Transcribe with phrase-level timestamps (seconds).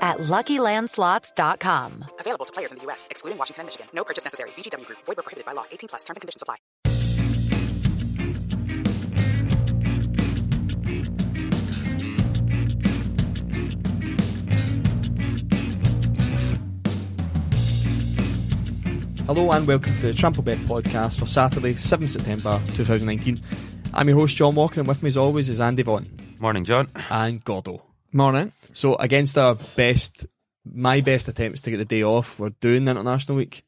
[0.00, 2.04] at LuckyLandSlots.com.
[2.20, 3.86] Available to players in the U.S., excluding Washington and Michigan.
[3.92, 4.50] No purchase necessary.
[4.50, 4.98] VGW Group.
[5.04, 5.64] Void where prohibited by law.
[5.70, 6.04] 18 plus.
[6.04, 6.56] Terms and conditions apply.
[19.26, 23.40] Hello and welcome to the Trample Bet podcast for Saturday, 7th September 2019.
[23.92, 26.08] I'm your host John Walker and with me as always is Andy Vaughan
[26.38, 26.88] Morning, John.
[27.10, 27.85] and Gordo.
[28.16, 28.52] Morning.
[28.72, 30.26] So against our best,
[30.64, 33.62] my best attempts to get the day off, we're doing the International Week.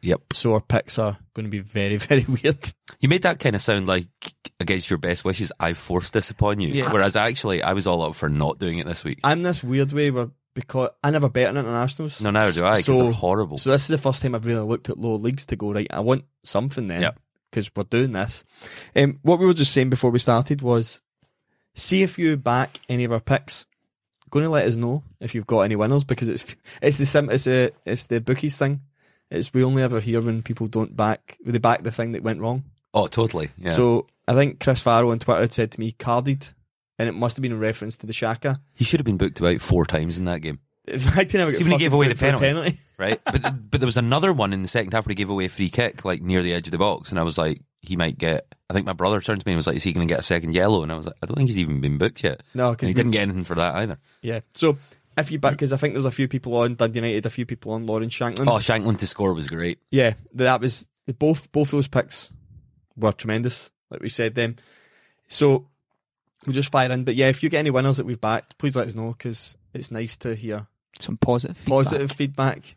[0.00, 0.32] Yep.
[0.32, 2.72] So our picks are going to be very, very weird.
[3.00, 4.06] You made that kind of sound like
[4.58, 6.68] against your best wishes, I forced this upon you.
[6.70, 6.90] Yeah.
[6.92, 9.20] Whereas actually, I was all up for not doing it this week.
[9.22, 12.20] I'm this weird way where because I never bet on internationals.
[12.22, 13.58] no, neither do I, because So- they're horrible.
[13.58, 15.86] So this is the first time I've really looked at lower leagues to go right.
[15.90, 17.18] I want something then Yep.
[17.50, 18.44] because we're doing this.
[18.96, 21.02] Um, what we were just saying before we started was,
[21.74, 23.66] see if you back any of our picks.
[24.34, 27.30] Going to let us know if you've got any winners because it's it's the sim
[27.30, 28.80] it's the it's the bookies thing.
[29.30, 32.40] It's we only ever hear when people don't back they back the thing that went
[32.40, 32.64] wrong.
[32.92, 33.50] oh, totally.
[33.56, 33.70] Yeah.
[33.70, 36.48] So I think Chris Farrow on Twitter had said to me carded,
[36.98, 38.58] and it must have been in reference to the Xhaka.
[38.74, 41.52] he should have been booked about four times in that game, In fact, he never
[41.52, 42.76] See he gave away the a penalty.
[42.98, 43.20] right?
[43.24, 45.44] but th- but there was another one in the second half where he gave away
[45.44, 47.96] a free kick, like near the edge of the box, and I was like, he
[47.96, 48.46] might get.
[48.70, 50.20] I think my brother turned to me and was like, "Is he going to get
[50.20, 52.42] a second yellow?" And I was like, "I don't think he's even been booked yet."
[52.54, 53.98] No, because he didn't get anything for that either.
[54.22, 54.40] Yeah.
[54.54, 54.78] So
[55.16, 57.46] if you back, because I think there's a few people on Dundee United, a few
[57.46, 58.48] people on Lawrence Shankland.
[58.48, 59.78] Oh, Shankland to score was great.
[59.90, 60.86] yeah, that was
[61.18, 62.32] both both those picks
[62.96, 63.70] were tremendous.
[63.90, 64.56] Like we said them.
[65.28, 65.68] So
[66.46, 67.04] we'll just fire in.
[67.04, 69.56] But yeah, if you get any winners that we've backed, please let us know because
[69.72, 70.66] it's nice to hear
[70.98, 71.70] Some positive feedback.
[71.72, 72.76] positive feedback.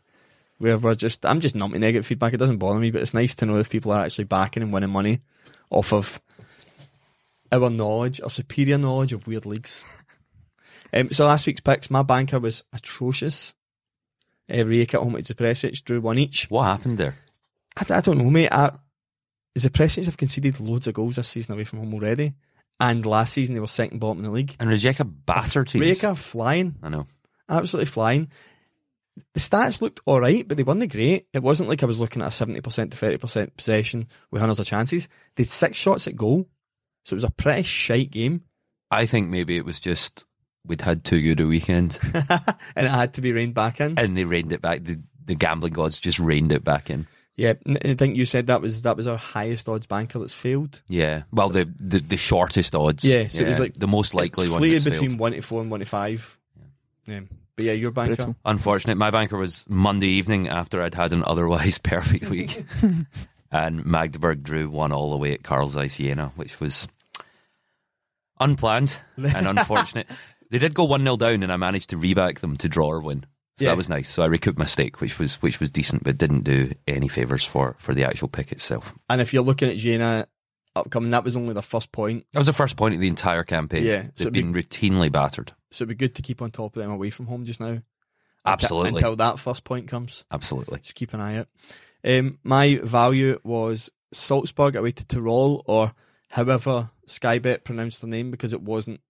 [0.59, 2.34] Where we're just, I'm just numpty negative feedback.
[2.34, 4.73] It doesn't bother me, but it's nice to know if people are actually backing and
[4.73, 5.22] winning money
[5.69, 6.19] off of
[7.51, 9.85] our knowledge, our superior knowledge of weird leagues.
[10.94, 13.53] Um, so last week's picks, my banker was atrocious.
[14.50, 16.50] Uh, Rijeka at home at Zapresic drew one each.
[16.50, 17.16] What happened there?
[17.75, 18.47] I, I don't know, mate.
[18.53, 18.72] I,
[19.57, 22.35] Zapresic have conceded loads of goals this season away from home already,
[22.79, 24.56] and last season they were second bottom in the league.
[24.59, 25.85] And Rijeka battered teams.
[25.85, 27.06] Rijeka flying I know.
[27.50, 28.29] absolutely flying.
[29.34, 31.28] The stats looked all right, but they weren't great.
[31.34, 34.42] It wasn't like I was looking at a seventy percent to thirty percent possession with
[34.42, 35.08] hundreds of chances.
[35.36, 36.48] They had six shots at goal,
[37.04, 38.42] so it was a pretty shite game,
[38.92, 40.26] I think maybe it was just
[40.66, 42.26] we'd had too good a weekend and
[42.76, 43.98] it had to be reined back in.
[43.98, 44.84] and they reined it back.
[44.84, 47.08] The, the gambling gods just reined it back in.
[47.36, 47.54] yeah,
[47.84, 50.82] I think you said that was that was our highest odds banker that's failed.
[50.88, 51.24] Yeah.
[51.32, 53.04] Well, the, the, the shortest odds.
[53.04, 54.60] Yeah, so it was like the most likely one.
[54.60, 55.20] fleeted between failed.
[55.20, 56.38] one to four and one to five.
[57.06, 57.22] Yeah,
[57.57, 58.16] but yeah, your banker.
[58.16, 58.35] Brutal.
[58.45, 58.95] Unfortunate.
[58.97, 62.63] My banker was Monday evening after I'd had an otherwise perfect week.
[63.51, 66.88] and Magdeburg drew one all the way at Carl Zeiss Jena, which was
[68.40, 70.07] unplanned and unfortunate.
[70.50, 73.01] They did go one 0 down, and I managed to reback them to draw or
[73.01, 73.25] win.
[73.57, 73.72] So Yeah.
[73.72, 74.07] that was nice.
[74.09, 77.44] So I recouped my stake, which was which was decent, but didn't do any favors
[77.44, 78.94] for for the actual pick itself.
[79.09, 80.28] And if you're looking at Jena
[80.78, 83.44] upcoming, that was only the first point, That was the first point of the entire
[83.44, 83.84] campaign.
[83.84, 85.54] Yeah, so they've it'd be- been routinely battered.
[85.72, 87.82] so it'd be good to keep on top of them away from home just now.
[88.46, 90.24] Absolutely, Until that first point comes.
[90.32, 90.80] absolutely.
[90.80, 91.48] Just keep an eye out.
[92.06, 95.94] Um, my value was Salzburg away to Tyrol, or
[96.30, 99.02] however Skybet pronounced the name because it wasn't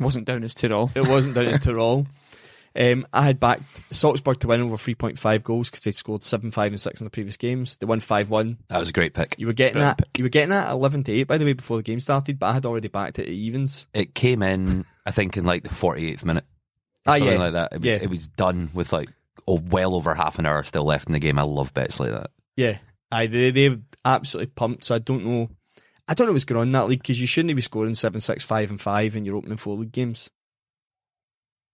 [0.00, 0.90] Wasn't down as Tyrol.
[0.94, 2.06] it wasn't down as Tyrol.
[2.76, 6.72] Um, I had backed Salzburg to win over 3.5 goals because they scored 7, 5
[6.72, 7.78] and 6 in the previous games.
[7.78, 8.56] They won 5-1.
[8.68, 9.34] That was a great pick.
[9.38, 11.52] You were getting Brilliant that you were getting that 11 to 8 by the way
[11.54, 13.88] before the game started, but I had already backed it at evens.
[13.94, 16.44] It came in, I think, in like the forty eighth minute.
[17.06, 17.38] Ah, something yeah.
[17.38, 17.72] like that.
[17.72, 17.98] It was, Yeah.
[18.02, 19.08] it was done with like
[19.48, 21.38] oh, well over half an hour still left in the game.
[21.38, 22.30] I love bets like that.
[22.56, 22.78] Yeah,
[23.10, 24.84] I they they absolutely pumped.
[24.84, 25.48] So I don't know,
[26.08, 28.20] I don't know what's going on in that league because you shouldn't be scoring seven,
[28.20, 30.30] six, five, and five in your opening four league games.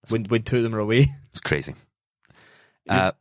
[0.09, 1.75] When when two of them are away, It's crazy.
[2.89, 3.13] Uh,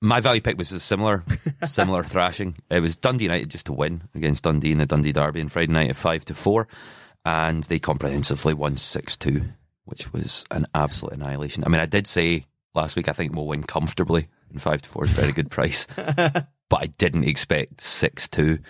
[0.00, 1.24] my value pick was a similar,
[1.64, 2.54] similar thrashing.
[2.70, 5.72] It was Dundee United just to win against Dundee in the Dundee Derby on Friday
[5.72, 6.68] night at five to four,
[7.24, 9.42] and they comprehensively won six two,
[9.84, 11.64] which was an absolute annihilation.
[11.64, 12.44] I mean, I did say
[12.74, 15.50] last week I think we'll win comfortably, and five to four is a very good
[15.50, 18.60] price, but I didn't expect six two.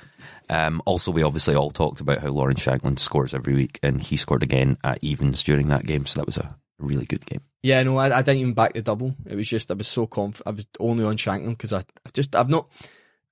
[0.50, 4.16] Um, also, we obviously all talked about how Lawrence Shankland scores every week, and he
[4.16, 7.40] scored again at evens during that game, so that was a really good game.
[7.62, 9.14] yeah, no, I, I didn't even back the double.
[9.26, 12.10] It was just I was so conf- I was only on Shankland because I, I
[12.12, 12.68] just I've not.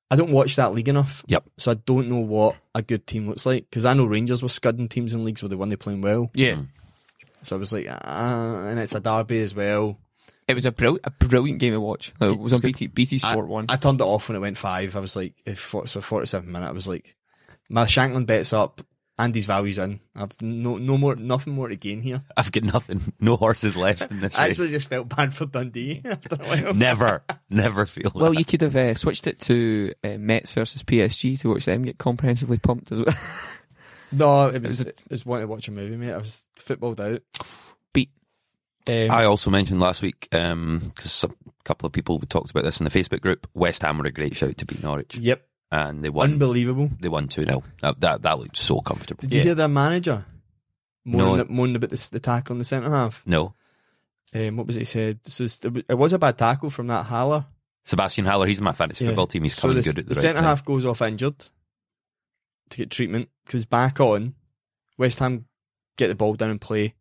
[0.09, 1.25] I don't watch that league enough.
[1.27, 1.45] Yep.
[1.59, 4.49] So I don't know what a good team looks like because I know Rangers were
[4.49, 6.31] scudding teams in leagues where they won they playing well.
[6.33, 6.63] Yeah.
[7.43, 9.99] So I was like, ah, and it's a derby as well.
[10.47, 12.13] It was a, brill- a brilliant game to watch.
[12.21, 13.67] Like, it was on BT, BT I, Sport 1.
[13.69, 14.95] I turned it off when it went five.
[14.95, 16.69] I was like, if so forty seven minute.
[16.69, 17.17] I was like,
[17.69, 18.81] my Shankland bets up.
[19.19, 20.01] Andy's values in.
[20.15, 22.23] I've no no more nothing more to gain here.
[22.37, 23.15] I've got nothing.
[23.19, 24.73] No horses left in this I actually race.
[24.73, 26.75] just felt bad for Dundee after a while.
[26.75, 28.39] Never, never feel well, that.
[28.39, 31.97] you could have uh, switched it to uh, Metz versus PSG to watch them get
[31.99, 33.15] comprehensively pumped as well.
[34.13, 36.13] No, it was It was it was wanting to watch a movie, mate.
[36.13, 37.21] I was footballed out.
[37.93, 38.11] Beat.
[38.89, 41.31] Um, I also mentioned last week because a
[41.65, 43.49] couple of people talked about this in the Facebook group.
[43.53, 46.33] West Ham were a great shout to beat Norwich, yep, and they won.
[46.33, 46.89] unbelievable.
[47.01, 49.21] they won two 0 that, that that looked so comfortable.
[49.23, 50.25] Did you hear their manager
[51.05, 51.55] moaning, No.
[51.55, 53.23] moaning about the, the tackle in the centre half?
[53.27, 53.55] No,
[54.35, 55.21] Um, what was it he said?
[55.25, 57.47] So it's- it was- it was a bad tackle from that Haller.
[57.85, 58.47] Sebastian Haller.
[58.47, 59.11] He's in my fantasy Yeah.
[59.11, 59.45] football team.
[59.45, 60.45] He's So coming the, good at the, the right centre time.
[60.45, 61.39] half goes off injured
[62.71, 63.29] to get treatment.
[63.49, 64.35] Goes back on.
[64.99, 65.47] West Ham
[65.97, 66.95] get the ball down and play.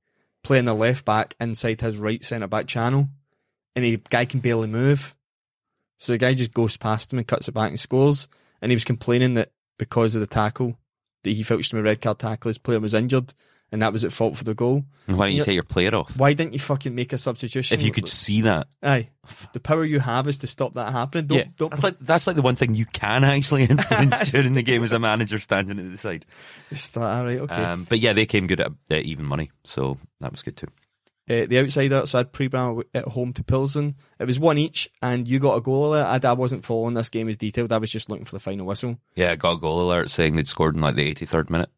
[0.44, 3.10] Playing the left back inside his right centre back channel,
[3.76, 5.16] and the guy can barely move.
[5.98, 8.28] So the guy just goes past him and cuts it back and scores.
[8.66, 10.76] And he was complaining that because of the tackle,
[11.24, 13.32] that he felt from a red card tackle, his player was injured,
[13.72, 14.84] and that was at fault for the goal.
[15.06, 15.44] Why didn't you Yeah.
[15.44, 16.18] take your player off?
[16.18, 17.78] Why didn't you fucking make a substitution?
[17.78, 19.10] If you could see that, aye,
[19.54, 21.28] the power you have is to stop that happening.
[21.28, 21.46] Don't, Yeah.
[21.58, 24.84] don't that's like that's like the one thing you can actually influence during the game
[24.84, 26.26] as a manager standing at the side.
[26.76, 27.20] start.
[27.20, 27.54] All right, okay.
[27.54, 30.70] Um, but yeah, they came good at, at even money, so that was good too.
[31.28, 32.50] Uh, the outsider, so I had pre
[32.94, 33.96] at home to Pilsen.
[34.20, 36.24] It was one each, and you got a goal alert.
[36.24, 37.72] I, I wasn't following this game as detailed.
[37.72, 40.36] I was just looking for the final whistle, Yeah, I got a goal alert saying
[40.36, 41.70] they'd scored in like the 83rd minute,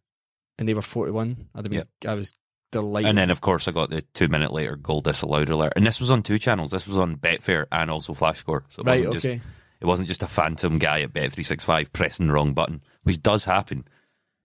[0.60, 1.48] and they were forty-one.
[1.56, 2.34] I'd have been, I was
[2.72, 3.08] delighted.
[3.10, 6.02] and then of course I got the two minute later goal disallowed alert, and this
[6.02, 6.72] was on two channels.
[6.72, 9.36] This was on Betfair and also Flash Score, so it right, wasn't okay.
[9.38, 9.48] just
[9.80, 12.82] it wasn't just a phantom guy at Bet three six five pressing the wrong button,
[13.04, 13.86] which does happen.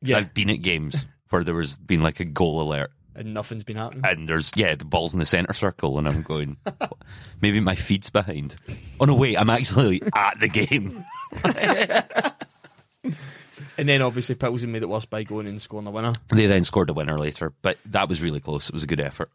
[0.00, 0.18] Yeah.
[0.18, 3.76] I've been at games where there was been like a goal alert and nothing's been
[3.76, 4.02] happening.
[4.04, 6.56] and there's yeah the ball's in the center circle and I'm going
[7.42, 8.56] maybe my feed's behind.
[9.00, 11.04] Oh no, wait, I'm actually at the game.
[13.76, 16.12] and then obviously Pilsen made it worse by going and scoring the winner.
[16.30, 18.68] They then scored a winner later, but that was really close.
[18.68, 19.30] It was a good effort.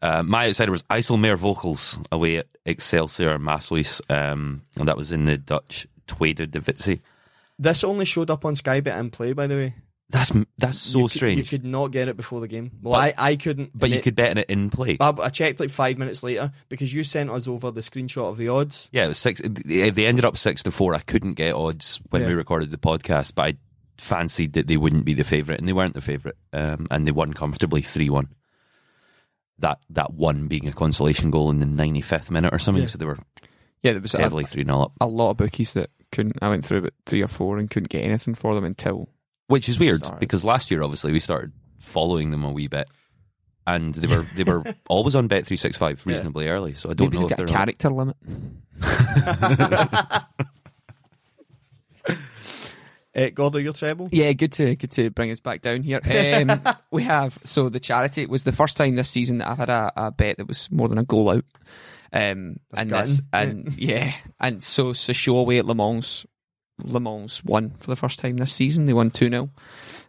[0.00, 5.38] Uh, my outsider was IJsselmeervogels away at Excelsior Maasluis, um, and that was in the
[5.38, 7.02] Dutch Tweede Divisie.
[7.58, 9.74] This only showed up on Sky Bet and Play, by the way.
[10.12, 11.38] That's that's so you could, strange.
[11.38, 12.70] You could not get it before the game.
[12.82, 13.70] Well, But- I, I couldn't.
[13.74, 14.96] but you it- could bet on it in play.
[15.00, 18.36] I, I checked like five minutes later because you sent us over the screenshot of
[18.36, 18.90] the odds.
[18.92, 19.40] Yeah, it was six.
[19.42, 20.94] They they ended up six to four.
[20.94, 22.28] I couldn't get odds when Yeah.
[22.28, 23.54] we recorded the podcast, but I
[23.98, 26.36] fancied that they wouldn't be the favourite, and they weren't the favourite.
[26.52, 28.28] Um, and they won comfortably three one.
[29.60, 32.82] That that one being a consolation goal in the ninety fifth minute or something.
[32.82, 32.88] Yeah.
[32.88, 33.18] So they were
[33.82, 36.36] yeah, there was a, heavily three 0 up, a lot of bookies that couldn't.
[36.42, 39.08] I went through about three or four and couldn't get anything for them until.
[39.48, 40.18] Which is weird Sorry.
[40.18, 42.88] because last year obviously we started following them a wee bit.
[43.64, 46.94] And they were they were always on Bet three six five reasonably early, so I
[46.94, 48.16] don't Maybe know they've if they're character limit.
[53.14, 54.08] Uh, Gordo, your treble?
[54.10, 56.00] Yeah, good to good to bring us back down here.
[56.02, 59.68] Um, we have so the charity was the first time this season that I've had
[59.68, 61.44] a, a bet that was more than a goal out.
[62.10, 66.26] Um, and this, and yeah, and so Sochaux away at Le Mans,
[66.82, 68.86] Le Mans won for the first time this season.
[68.86, 69.50] They won two 0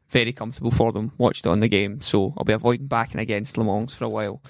[0.09, 1.11] Very comfortable for them.
[1.17, 4.09] Watched it on the game, so I'll be avoiding backing against Le Mans for a
[4.09, 4.41] while.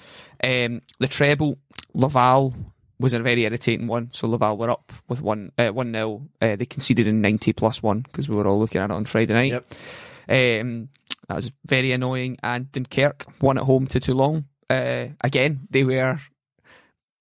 [0.44, 1.58] Um, the treble,
[1.94, 2.54] Laval
[3.00, 4.10] was a very irritating one.
[4.14, 6.28] So Laval were up with one uh, one nil.
[6.42, 9.06] Uh, they conceded in ninety plus one because we were all looking at it on
[9.06, 9.52] Friday night.
[9.52, 10.62] Yep.
[10.62, 10.90] Um,
[11.28, 12.38] that was very annoying.
[12.44, 14.46] And Dunkirk won at home to Toulon.
[14.70, 16.20] Uh, again, they were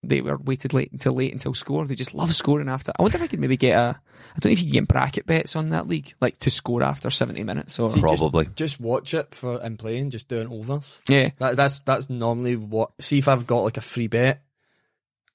[0.03, 1.87] they were waited late until late until score.
[1.87, 2.93] They just love scoring after.
[2.99, 4.01] I wonder if I could maybe get a.
[4.35, 6.83] I don't know if you can get bracket bets on that league, like to score
[6.83, 8.49] after seventy minutes or See, just- probably.
[8.55, 11.01] Just watch it for and playing, just doing overs.
[11.09, 11.31] yeah.
[11.39, 12.93] That, that's that's normally what.
[13.01, 14.43] See if I've got like a free bet,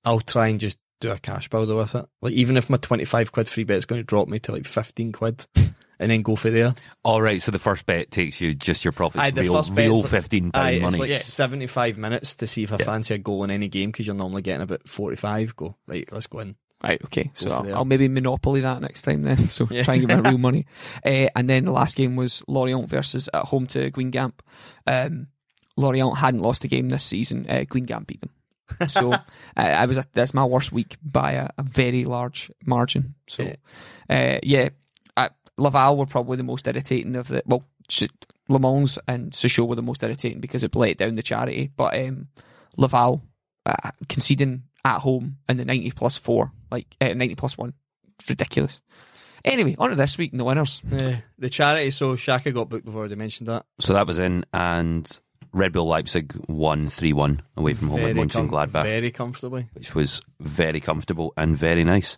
[0.05, 2.05] I'll try and just do a cash builder with it.
[2.21, 4.51] Like even if my twenty five quid free bet is going to drop me to
[4.51, 5.45] like fifteen quid,
[5.99, 6.73] and then go for there.
[7.03, 9.75] All right, so the first bet takes you just your profits, Aye, the real, first
[9.75, 10.97] bet's real like- fifteen Aye, pound it's money.
[10.97, 11.17] like Yeah.
[11.17, 14.15] seventy five minutes to see if I fancy a goal in any game because you're
[14.15, 15.55] normally getting about forty five.
[15.55, 16.55] Go right, let's go in.
[16.83, 17.31] Right, okay.
[17.33, 17.75] So I'll.
[17.77, 19.37] I'll maybe monopoly that next time then.
[19.49, 19.81] So Yeah.
[19.83, 20.65] try and get my real money.
[21.05, 24.33] Uh, and then the last game was Lorient versus at home to Guingamp.
[24.85, 25.27] Um,
[25.75, 27.45] Lorient hadn't lost a game this season.
[27.49, 28.29] Uh, Guingamp beat them.
[28.87, 29.21] So uh,
[29.55, 33.15] I was that's my worst week by a, a very large margin.
[33.27, 33.53] So
[34.09, 34.69] uh, yeah,
[35.15, 37.63] uh, Laval were probably the most irritating of the well,
[38.49, 41.71] Le Mans and Sochaux were the most irritating because it let down the charity.
[41.75, 42.27] But um,
[42.77, 43.23] Laval
[43.65, 47.73] uh, conceding at home in the ninety plus four, like uh, ninety plus one,
[48.29, 48.79] ridiculous.
[49.45, 50.81] Anyway, on to this week and the winners.
[50.91, 53.65] Eh, the charity, so Xhaka got booked before they mentioned that.
[53.79, 55.07] So that was in, and
[55.53, 59.69] Red Bull Leipzig won 3 1 away from home at com- Mönchengladbach, very comfortably.
[59.73, 62.17] which was very comfortable and very nice.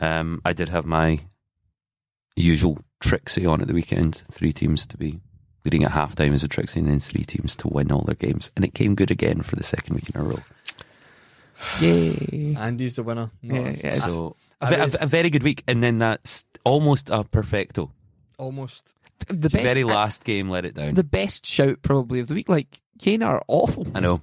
[0.00, 1.20] Um, I did have my
[2.36, 4.22] usual Trixie on at the weekend.
[4.32, 5.20] Three teams to be
[5.64, 8.14] leading at half time as a Trixie, and then three teams to win all their
[8.16, 8.50] games.
[8.56, 10.40] And it came good again for the second week in a row.
[11.80, 12.54] Yay.
[12.58, 13.30] Andy's the winner.
[13.42, 16.46] No, Yeah, yeah, So I a, ve- a, a very good week, and then that's
[16.64, 17.90] almost a perfecto.
[18.38, 18.94] almost.
[19.26, 20.94] The The best, very last game let it down.
[20.94, 22.48] the best shout probably of the week.
[22.48, 23.86] Like, Kane are awful.
[23.94, 24.20] I know.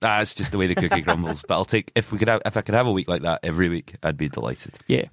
[0.00, 1.44] That's just the way the cookie crumbles.
[1.48, 3.40] But I'll take if we could have if I could have a week like that
[3.42, 4.74] every week, I'd be delighted.
[4.86, 5.06] Yeah.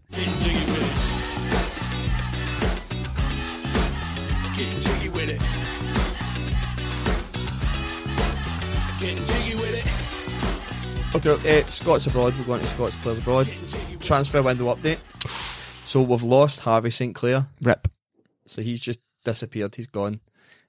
[11.14, 12.38] Okay, uh, Scots abroad.
[12.38, 13.48] We're going to Scots players abroad.
[14.00, 14.98] Transfer window update.
[15.28, 17.48] So we've lost Harvey St Clair.
[17.62, 17.88] Rip.
[18.46, 19.76] So he's just disappeared.
[19.76, 20.22] He's gone.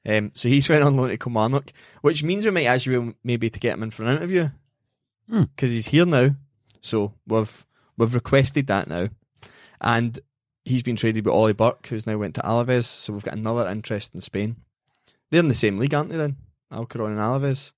[0.04, 3.50] Um, so he's went on loan to Kilmarnock, which means we might actually be maybe
[3.50, 4.49] to get him in for an interview
[5.30, 5.42] Hmm.
[5.44, 6.30] because he's here now.
[6.80, 7.64] So we've
[7.96, 9.08] we've requested that now,
[9.80, 10.18] and
[10.64, 12.84] he's been traded with Ollie Burke, who's now went to Alaves.
[12.87, 14.56] So we've got another interest in Spain.
[15.30, 16.16] They're in the same league, aren't they?
[16.16, 16.37] Then
[16.72, 17.72] Alcorcón and Alaves.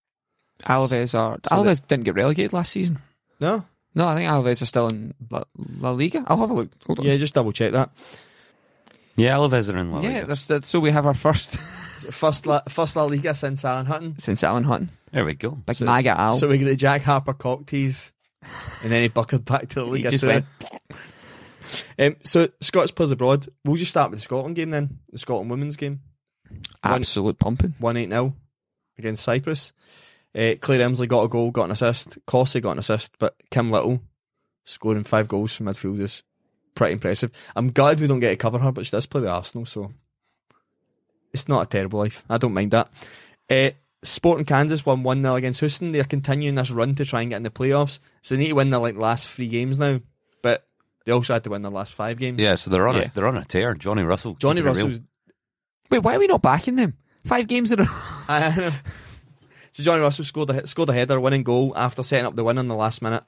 [0.60, 1.38] Alaves are.
[1.48, 2.98] So Alaves didn't get relegated last season.
[3.40, 5.42] No, No, I think Alaves are still in La,
[5.80, 6.24] La Liga.
[6.26, 6.70] I'll have a look.
[6.86, 7.06] Hold on.
[7.06, 7.90] yeah, just double check that.
[9.16, 10.26] Yeah, Alaves are in La Yeah, Liga.
[10.26, 11.56] there's, that- so we have our first
[12.10, 14.18] First La, first La Liga since Alan Hutton.
[14.18, 14.90] since Alan Hutton.
[15.12, 15.50] There we go.
[15.52, 16.32] Big So- MAGA Al.
[16.34, 18.12] So we get the Jack Harper cock tease,
[18.82, 20.44] and then he buckled back to the he Liga just went.
[21.98, 23.46] Um, so Scottish players abroad.
[23.64, 24.98] We'll just start with the Scotland game then.
[25.10, 26.00] The Scotland women's game,
[26.82, 27.74] Absolute pumping.
[27.78, 28.34] one eight 0
[28.98, 29.72] against Cyprus.
[30.36, 32.18] Uh, Claire Emslie got a goal, got an assist.
[32.26, 34.00] Corsie got an assist, but Kim Little
[34.64, 36.22] scoring five goals from midfield is
[36.74, 37.30] pretty impressive.
[37.54, 39.92] I'm glad we don't get to cover her, but she does play with Arsenal, so
[41.32, 42.24] it's not a terrible life.
[42.28, 42.88] I don't mind that.
[43.50, 43.70] Uh,
[44.02, 45.92] Sporting Kansas won 1 0 against Houston.
[45.92, 48.00] They're continuing this run to try and get in the playoffs.
[48.22, 50.00] So they need to win their like last three games now.
[50.42, 50.66] But
[51.06, 52.38] they also had to win their last five games.
[52.40, 53.02] Yeah, so they're on Yeah.
[53.02, 53.72] a they're on a tear.
[53.74, 54.34] Johnny Russell.
[54.34, 54.66] Johnny keeping.
[54.66, 55.00] Russell's
[55.90, 56.94] Wait, why are we not backing them?
[57.24, 57.88] Five games in a row.
[58.28, 58.72] I don't know.
[59.74, 62.58] So Johnny Russell scored a scored a header, winning goal after setting up the win
[62.58, 63.24] in the last minute.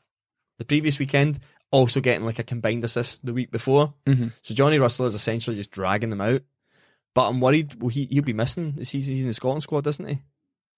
[0.59, 1.41] The previous weekend,
[1.73, 3.95] also getting like a combined assist the week before.
[4.07, 4.33] Mhm.
[4.43, 6.43] So Johnny Russell is essentially just dragging them out.
[7.17, 7.75] But I'm worried.
[7.83, 9.15] Well, he he'll be missing the season.
[9.15, 10.21] He's in the Scotland squad, doesn't he?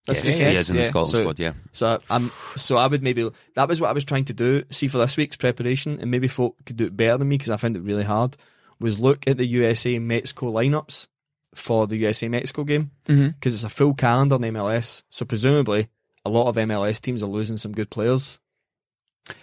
[0.08, 0.84] Yes, This he is in the.
[0.86, 1.38] Scotland So- squad.
[1.38, 4.64] Yeah, So I'm so I would maybe that was what I was trying to do.
[4.70, 7.50] See for this week's preparation, and maybe folk could do it better than me because
[7.50, 8.38] I found it really hard.
[8.80, 11.08] Was look at the USA Mexico lineups
[11.54, 13.28] for the USA Mexico game mm-hmm.
[13.28, 15.04] because it's a full calendar in MLS.
[15.08, 15.88] So presumably
[16.24, 18.40] a lot of MLS teams are losing some good players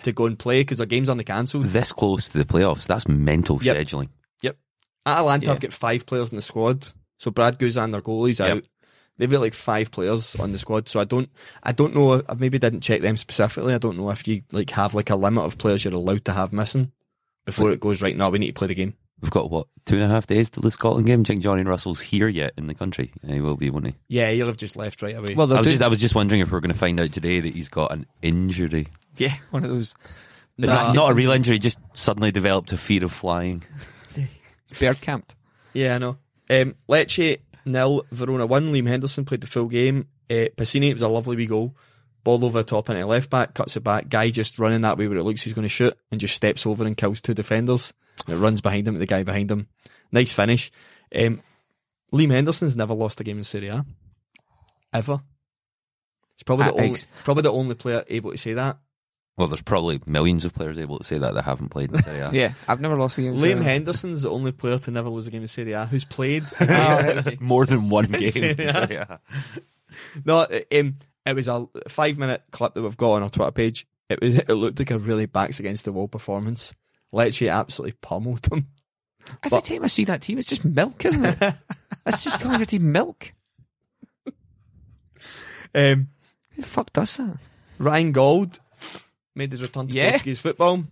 [0.04, 1.66] to go and play because their games aren't cancelled.
[1.66, 2.88] this close to the playoffs.
[2.88, 4.10] That's mental scheduling.
[4.42, 4.58] Yep.
[5.06, 5.52] Atlanta Yeah.
[5.52, 6.88] have got five players in the squad.
[7.18, 8.58] So Brad Guzan, their goalie's Yep.
[8.58, 8.64] out.
[9.18, 10.90] They've got like five players on the squad.
[10.90, 11.30] So I don't,
[11.64, 12.22] I don't know.
[12.28, 13.74] I maybe didn't check them specifically.
[13.74, 16.34] I don't know if you like have like a limit of players you're allowed to
[16.34, 16.92] have missing
[17.46, 18.30] before it goes right now.
[18.30, 18.96] We need to play the game.
[19.22, 21.24] We've got what two and a half days till the Scotland game.
[21.24, 23.12] Do you think Johnny Russell's here yet in the country?
[23.26, 23.96] He will be, won't he?
[24.08, 25.36] Yeah, you'll have just left right away.
[25.36, 27.12] Well, I was just I was just wondering if we are going to find out
[27.14, 29.96] today that he's got an injury, yeah, one of those.
[30.58, 30.88] But Nah.
[30.88, 31.60] not, not a real injury.
[31.60, 33.64] Just suddenly developed a fear of flying.
[34.68, 35.36] It's bear camped.
[35.74, 36.18] yeah, I know.
[36.50, 38.72] Um, Lecce nil, Verona one.
[38.72, 40.08] Liam Henderson played the full game.
[40.28, 41.76] Uh, Pessina, it was a lovely wee goal.
[42.26, 44.10] Ball over the top into left back, cuts it back.
[44.10, 46.66] Guy just running that way where it looks he's going to shoot and just steps
[46.66, 47.94] over and kills two defenders.
[48.28, 49.68] And it runs behind him to the guy behind him.
[50.12, 50.72] Nice finish.
[51.16, 51.42] Um,
[52.12, 53.86] Liam Henderson's never lost a game in Serie A.
[54.94, 55.22] Ever.
[56.36, 58.78] He's probably the only, probably the only player able to say that.
[59.38, 62.20] Well, there's probably millions of players able to say that that haven't played in Serie
[62.20, 62.32] A.
[62.34, 63.36] Yeah, I've never lost a game.
[63.36, 66.06] Liam so- Henderson's the only player to never lose a game in Serie A who's
[66.06, 66.44] played.
[66.60, 67.22] Oh.
[67.40, 68.32] More than one game.
[68.32, 68.74] Serie A.
[68.74, 69.20] Serie A.
[70.26, 73.52] No, it, um, it was a five minute clip that we've got on our Twitter
[73.52, 73.88] page.
[74.10, 76.74] It was it looked like a really backs against the wall performance.
[77.14, 78.68] Lecce absolutely pummeled them.
[79.44, 81.40] Every But- time I see that team, it's just milk, isn't it?
[82.04, 83.32] That's just calling your team milk.
[85.74, 86.08] Um,
[86.52, 87.38] Who the fuck does that?
[87.80, 88.60] Ryan Gauld
[89.36, 90.12] made his return to Yeah.
[90.12, 90.86] Portuguese football.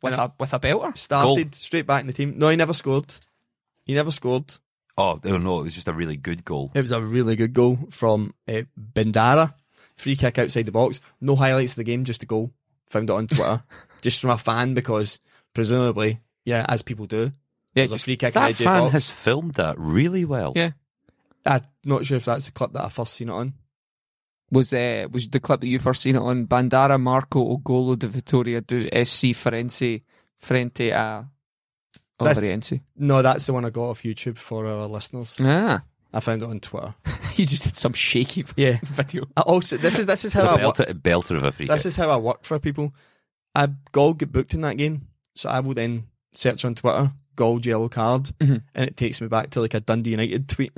[0.00, 0.96] With a with a belter?
[0.96, 2.34] Started straight back in the team.
[2.38, 3.12] No, he never scored.
[3.84, 4.54] He never scored.
[4.96, 6.70] Oh oh, no, it was just a really good goal.
[6.74, 9.54] It was a really good goal from uh, Bendara.
[9.98, 11.00] Free kick outside the box.
[11.20, 12.50] No highlights of the game, just a goal.
[12.88, 13.62] Found it on Twitter.
[14.00, 15.20] just from a fan because
[15.52, 17.24] presumably, yeah, as people do.
[17.74, 18.92] Yeah, There's a free kick That edge of the fan box.
[18.92, 20.52] has filmed that really well.
[20.56, 20.70] yeah.
[21.44, 23.54] I'm not sure if that's the clip that I first seen it on.
[24.50, 28.06] Was uh, was the clip that you first seen it on Bandara Marco Ogolo de
[28.08, 30.00] Vittoria do SC Farense
[30.38, 31.26] frente a
[32.18, 32.80] That's- very NC.
[32.96, 35.38] No, that's the one I got off YouTube for our listeners.
[35.42, 36.94] Ah, I found it on Twitter.
[37.34, 38.78] you just did some shaky Yeah.
[38.84, 39.24] video.
[39.36, 40.76] I also, this is this is how a I work.
[40.76, 41.90] belter, a belter of a free This kick.
[41.90, 42.94] is how I work for people.
[43.54, 47.66] I Gauld get booked in that game, so I will then search on Twitter Gauld
[47.66, 48.62] yellow card, Mhm.
[48.74, 50.72] and it takes me back to like a Dundee United tweet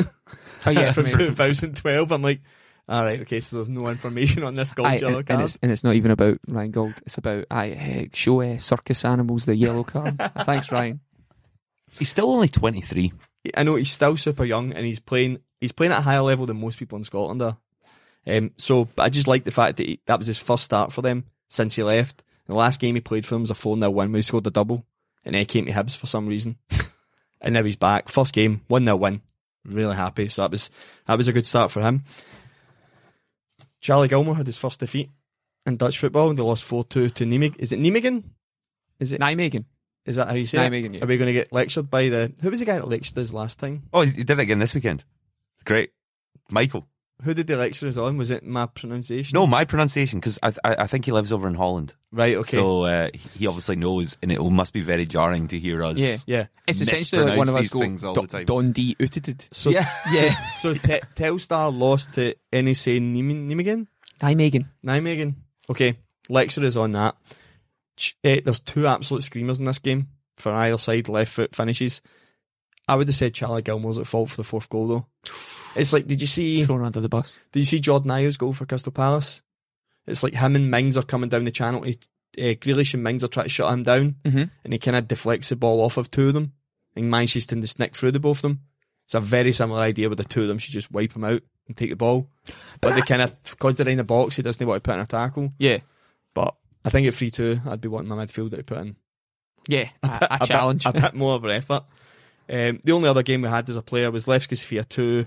[0.66, 2.12] Oh yeah, from from 2012.
[2.12, 2.40] I'm like,
[2.88, 5.38] all right, okay, so there's no information on this Gauld Aye, yellow and, card.
[5.40, 6.94] and it's and it's not even about Ryan Gauld.
[7.06, 10.18] It's about I uh, show uh, circus animals the yellow card.
[10.44, 11.00] Thanks, Ryan.
[11.98, 13.12] He's still only 23.
[13.56, 16.46] I know he's still super young and he's playing he's playing at a higher level
[16.46, 17.56] than most people in Scotland are.
[18.26, 21.02] Um, so, I just like the fact that he, that was his first start for
[21.02, 22.22] them since he left.
[22.46, 24.46] The last game he played for them was a 4 0 win where he scored
[24.46, 24.84] a double
[25.24, 26.56] and then he came to Hibs for some reason.
[27.40, 28.08] and now he's back.
[28.08, 29.22] First game, 1 0 win.
[29.64, 30.28] Really happy.
[30.28, 30.70] So that was
[31.06, 32.04] that was a good start for him.
[33.80, 35.10] Charlie Gilmour had his first defeat
[35.66, 36.32] in Dutch football.
[36.34, 37.56] They lost 4 2 to Nijmegen.
[37.58, 38.24] Is it Nijmegen?
[38.98, 39.20] Is it?
[39.20, 39.64] Nijmegen.
[40.06, 40.72] Is that how you say it?
[40.72, 41.04] Nijmegen, yeah.
[41.04, 42.32] Are we going to get lectured by the.
[42.42, 43.82] Who was the guy that lectured us last time?
[43.92, 45.04] Oh, he did it again this weekend.
[45.64, 45.92] Great.
[46.50, 46.86] Michael.
[47.22, 48.16] Who did the lecture us on?
[48.16, 49.34] Was it my pronunciation?
[49.36, 51.94] No, my pronunciation, because I, I I think he lives over in Holland.
[52.10, 52.56] Right, okay.
[52.56, 55.98] So uh, he obviously knows, and it must be very jarring to hear us.
[55.98, 56.16] Yeah.
[56.26, 56.46] yeah.
[56.66, 58.72] It's essentially like one of mispronounce us these go things all "Do- the time." Don
[58.72, 59.46] D Utited.
[59.52, 59.86] So, Yeah.
[60.10, 60.34] yeah.
[60.52, 63.50] so te- Telstar lost to NEC Nijmegen?
[63.50, 63.86] Nijmegen?
[64.18, 64.66] Nijmegen.
[64.82, 65.34] Nijmegen.
[65.68, 65.98] Okay,
[66.30, 67.16] lecture is on that.
[68.24, 72.00] Eh, there's two absolute screamers in this game for either side, left foot finishes.
[72.88, 75.06] I would have said Charlie Gilmour's at fault for the fourth goal though.
[75.76, 76.64] It's like, did you see?
[76.64, 77.32] Thrown under the bus.
[77.52, 79.40] Did you see Jordan Ayew's goal for Crystal Palace?
[80.04, 81.82] It's like him and Mings are coming down the channel.
[81.82, 81.96] He,
[82.36, 84.44] uh, Grealish and Mings are trying to shut him down, Mm-hmm.
[84.64, 86.54] and he kind of deflects the ball off of two of them
[86.96, 88.60] and manages to snick through the both of them.
[89.04, 91.42] It's a very similar idea with the two of them should just wipe him out
[91.68, 92.28] and take the ball.
[92.80, 95.00] But they kind of, because they're in the box, he doesn't want to put in
[95.02, 95.52] a tackle.
[95.60, 95.78] Yeah.
[96.34, 98.96] But I think at 3 2, I'd be wanting my midfielder to put in
[99.68, 99.88] Yeah.
[100.02, 100.86] A, a bit- challenge.
[100.86, 101.84] a bit more of an effort.
[102.48, 105.24] Um, the only other game we had as a player was Levski Sofia 2,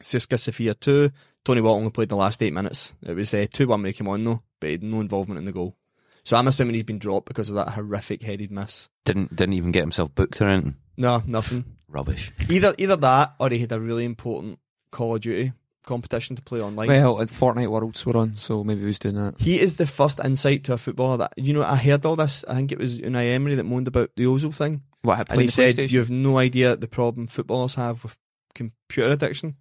[0.00, 1.10] CSKA Sofia 2.
[1.44, 2.94] Tony Watt only played the last eight minutes.
[3.02, 5.38] It was uh, 2 1 when he came on, though, but he had no involvement
[5.38, 5.76] in the goal.
[6.24, 8.90] So I'm assuming he's been dropped because of that horrific headed miss.
[9.06, 10.76] Didn't didn't even get himself booked or anything.
[10.98, 11.64] No, nothing.
[11.88, 12.30] Rubbish.
[12.50, 14.58] Either either that or he had a really important
[14.92, 15.52] Call of Duty
[15.82, 16.88] competition to play online.
[16.88, 19.40] well, Fortnite Worlds were on, so maybe he was doing that.
[19.40, 21.62] he is the first insight to a footballer that you know.
[21.62, 22.44] I heard all this.
[22.48, 25.40] I think it was Unai Emery that moaned about the Ozil thing, What had and
[25.40, 28.16] he said you have no idea the problem footballers have with
[28.54, 29.56] computer addiction.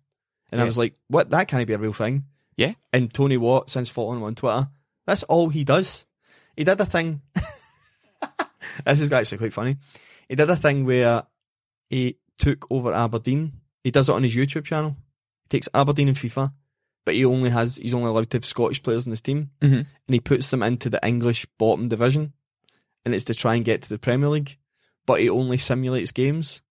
[0.51, 1.29] And I was like, what?
[1.29, 2.25] That can't be a real thing.
[2.57, 2.73] Yeah.
[2.91, 4.67] And Tony Watt, since following him on Twitter,
[5.05, 6.05] that's all he does.
[6.57, 7.21] He did a thing.
[8.85, 9.77] this is actually quite funny.
[10.27, 11.23] He did a thing where
[11.89, 13.53] he took over Aberdeen.
[13.83, 14.97] He does it on his YouTube channel.
[15.49, 16.53] He takes Aberdeen and FIFA,
[17.05, 19.79] but he only has he's only allowed to have Scottish players in his team, Mhm.
[19.79, 22.33] and he puts them into the English bottom division,
[23.05, 24.57] and it's to try and get to the Premier League.
[25.05, 26.61] But he only simulates games,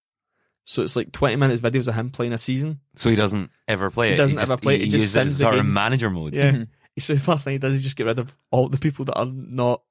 [0.64, 2.78] so it's like twenty minutes videos of him playing a season.
[2.94, 4.16] So he doesn't ever play He it.
[4.18, 6.34] doesn't just, ever play it, he just uses sort of manager mode.
[6.34, 6.52] Yeah.
[6.52, 6.68] Mhm.
[7.00, 9.16] So the first thing he does is just get rid of all the people that
[9.18, 9.82] are not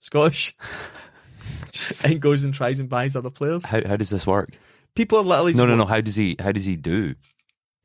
[0.00, 0.54] Scottish,
[2.04, 3.64] and goes and tries and buys other players.
[3.64, 4.50] How how does this work?
[4.94, 5.84] People are literally No, no, no.
[5.86, 7.14] How does he how does he do?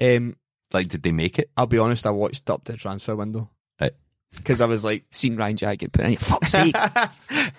[0.02, 0.36] Um,
[0.74, 1.50] Like, did they make it?
[1.58, 3.92] I'll be honest, I watched up to the transfer window Right.
[4.36, 6.18] because I was like, Seen Ryan Jack get put in.
[6.18, 6.76] Fuck's sake.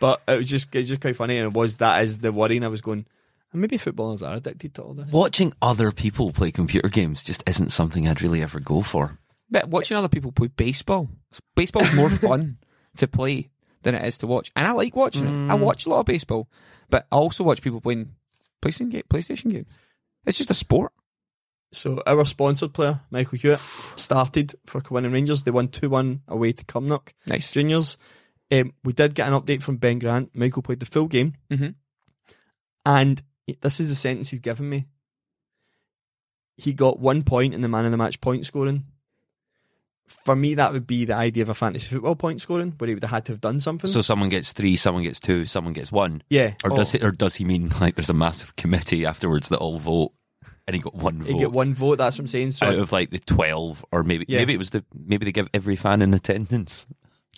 [0.00, 2.32] but it was just it was just quite funny, and it was that is the
[2.32, 3.06] worry, I was going,
[3.52, 5.12] maybe footballers are addicted to all this.
[5.12, 9.18] Watching other people play computer games just isn't something I'd really ever go for.
[9.50, 11.08] But watching other people play baseball,
[11.56, 12.58] baseball's more fun
[12.98, 13.50] to play
[13.82, 14.50] than it is to watch.
[14.54, 15.50] And I like watching it.
[15.50, 16.48] I watch a lot of baseball,
[16.90, 18.12] but I also watch people playing
[18.62, 19.66] PlayStation, ga- PlayStation games.
[20.28, 20.92] It's just a sport.
[21.72, 23.58] So our sponsored player, Michael Hewitt,
[23.96, 25.42] started for Corinne Rangers.
[25.42, 27.50] They won two one away to Cumnock Nice.
[27.52, 27.98] Juniors.
[28.50, 30.30] Um, we did get an update from Ben Grant.
[30.34, 31.74] Michael played the full game, Mhm.
[32.86, 33.22] and
[33.60, 34.86] this is the sentence he's given me.
[36.56, 38.84] He got one point in the man of the match point scoring.
[40.06, 42.94] For me, that would be the idea of a fantasy football point scoring, where he
[42.94, 43.90] would have had to have done something.
[43.90, 46.22] So someone gets three, someone gets two, someone gets one.
[46.30, 46.98] yeah, Or does Oh.
[46.98, 50.12] he, or does he mean like there's a massive committee afterwards that all vote
[50.68, 51.32] and he got one vote.
[51.34, 51.96] he got one vote.
[51.98, 52.52] That's what I'm saying.
[52.52, 54.38] So out of like the twelve, or maybe Yeah.
[54.38, 56.86] maybe it was the maybe they give every fan in attendance.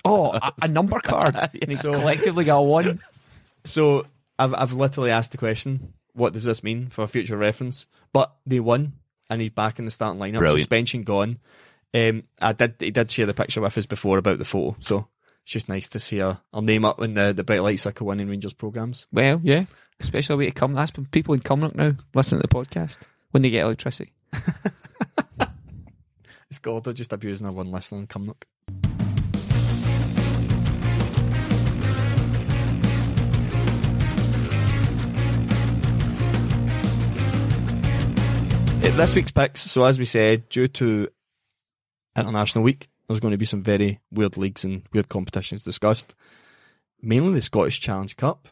[0.04, 1.36] Oh, a, a number card.
[1.62, 3.00] And he So- collectively got one.
[3.64, 4.06] So
[4.38, 7.86] I've I've literally asked the question, what does this mean for future reference?
[8.12, 8.94] But they won,
[9.28, 10.38] and he's back in the starting lineup.
[10.38, 10.60] Brilliant.
[10.60, 11.38] Suspension gone.
[11.92, 15.08] Um, I did he did share the picture with us before about the photo, so
[15.42, 18.00] it's just nice to see our, our name up in the the Bright Lights like
[18.00, 19.06] a winning Rangers programs.
[19.12, 19.64] Well, yeah.
[20.00, 20.72] Especially way to come.
[20.72, 24.12] That's people in Cumnock now listening to the podcast when they get electricity.
[26.50, 28.44] it's Gordo just abusing our one listener in Cumnock.
[39.00, 39.62] This week's picks.
[39.62, 41.08] So, as we said, due to
[42.14, 46.14] International Week, there's going to be some very weird leagues and weird competitions discussed.
[47.00, 48.48] Mainly the Scottish Challenge Cup.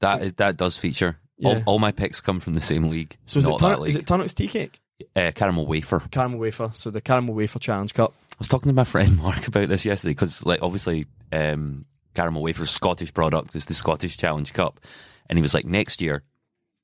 [0.00, 1.18] That is that does feature.
[1.38, 1.48] Yeah.
[1.48, 3.16] All, all my picks come from the same league.
[3.26, 3.96] So is it, Turn- is
[4.32, 4.80] it Tea Cake?
[5.16, 6.00] uh, caramel wafer?
[6.10, 6.70] Caramel Wafer.
[6.74, 8.14] So the Caramel Wafer Challenge Cup.
[8.32, 12.42] I was talking to my friend Mark about this yesterday because, like, obviously, um, caramel
[12.42, 14.80] wafer's Scottish product is the Scottish Challenge Cup,
[15.28, 16.22] and he was like, next year,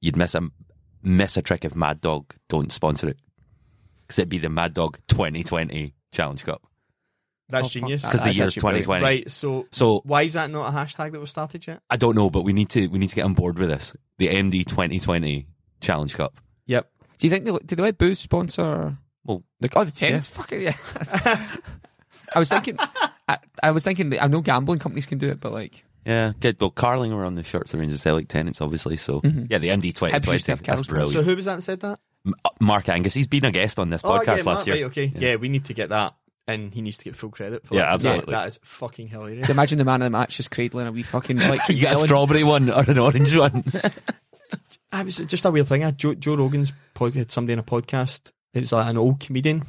[0.00, 0.42] you'd miss a
[1.02, 3.18] miss a trick if Mad Dog don't sponsor it
[4.02, 6.62] because it'd be the Mad Dog 2020 Challenge Cup.
[7.50, 8.02] That's Oh, fuck genius.
[8.02, 8.10] that.
[8.12, 8.84] 'Cause the That's year's actually brilliant.
[8.86, 9.04] 2020.
[9.04, 9.30] Right.
[9.30, 11.80] So So why is that not a hashtag that was started yet?
[11.88, 13.94] I don't know, but we need to we need to get on board with this.
[14.18, 15.46] The MD 2020
[15.80, 16.34] Challenge Cup.
[16.66, 16.90] Yep.
[17.18, 18.98] Do you think they, did they let Booze sponsor?
[19.24, 20.76] Well, The, oh, the tens, fucking yeah.
[22.34, 22.78] I was thinking,
[23.28, 24.18] I, I was thinking.
[24.20, 26.60] I know gambling companies can do it, but like, yeah, good.
[26.60, 28.96] Well, Carling were on the shirts of Rangers Celtic Tennent's, obviously.
[28.96, 29.44] So Mm-hmm.
[29.50, 30.20] yeah, the MD 2020.
[30.20, 31.12] to have That's Carl's brilliant.
[31.12, 32.00] So who was that that said that?
[32.26, 34.66] M- uh, Mark Angus, he's been a guest on this podcast oh, yeah, last Mark,
[34.66, 34.76] year.
[34.76, 35.12] Right, okay.
[35.16, 35.36] Yeah.
[35.36, 36.14] we need to get that.
[36.48, 37.92] And he needs to get full credit for Yeah, that.
[37.94, 38.32] absolutely.
[38.32, 39.46] That is fucking hilarious.
[39.46, 41.92] so imagine the man of the match just cradling a wee fucking like You get
[41.94, 43.64] a strawberry one or an orange one.
[44.90, 45.84] Ah, I was just a weird thing.
[45.84, 48.32] Ah, I Joe, Joe Rogan's pod, had somebody in a podcast.
[48.54, 49.64] It was like an old comedian,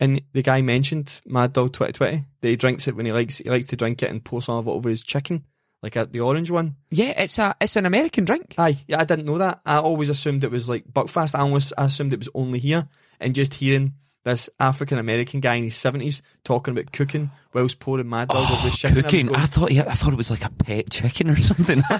[0.00, 3.38] and the guy mentioned Mad Dog 2020 that he drinks it when he likes.
[3.38, 5.44] He likes to drink it and pour some of it over his chicken,
[5.84, 6.74] like a, the orange one.
[6.90, 8.56] Yeah, it's a it's an American drink.
[8.58, 9.60] Aye, yeah, I didn't know that.
[9.64, 11.36] I always assumed it was like Buckfast.
[11.36, 12.88] I always assumed it was only here,
[13.20, 13.92] and just hearing
[14.24, 18.62] this African American guy in his seventies talking about cooking whilst pouring Mad Dog over
[18.62, 18.98] his oh, chicken.
[18.98, 19.26] I Cooking.
[19.26, 21.82] going, I thought yeah, I thought it was like a pet chicken or something.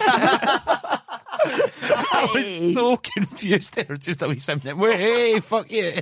[1.85, 3.97] I was so confused there.
[3.97, 4.79] Just a wee something.
[4.79, 5.93] Hey, fuck you.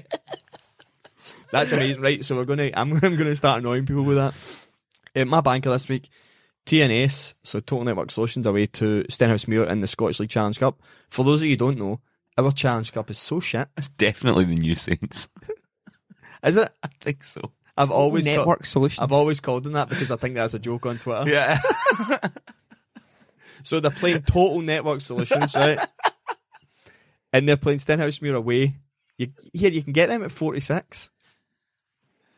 [1.51, 2.25] That's amazing, right?
[2.25, 4.35] So we're gonna, I'm, I'm gonna start annoying people with that.
[5.15, 6.09] In my banker this week,
[6.67, 10.81] TNS, so Total Network Solutions, away to Stenhousemuir in the Scottish League Challenge Cup.
[11.09, 12.01] For those of you who don't know,
[12.39, 13.69] our Challenge Cup is so shit.
[13.77, 15.29] It's definitely the new Saints.
[16.45, 16.73] Is it?
[16.83, 17.53] I think so.
[17.77, 19.01] I've always network solutions.
[19.01, 21.31] I've always called them that because I think that's a joke on Twitter.
[21.31, 21.61] Yeah.
[23.63, 25.79] So they're playing Total Network Solutions, right?
[27.33, 28.77] and they're playing Stenhousemuir away.
[29.19, 31.11] You, here, you can get them at 46.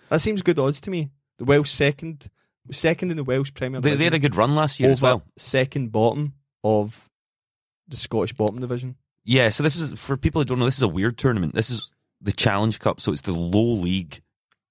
[0.09, 1.11] That seems good odds to me.
[1.39, 2.29] The Welsh second,
[2.71, 5.23] second in the Welsh Premier They, they had a good run last year as well.
[5.37, 7.09] second bottom of
[7.89, 8.97] the Scottish bottom division.
[9.25, 10.65] Yeah, so this is for people who don't know.
[10.65, 11.55] This is a weird tournament.
[11.55, 11.92] This is
[12.23, 14.21] the Challenge Cup, so it's the low league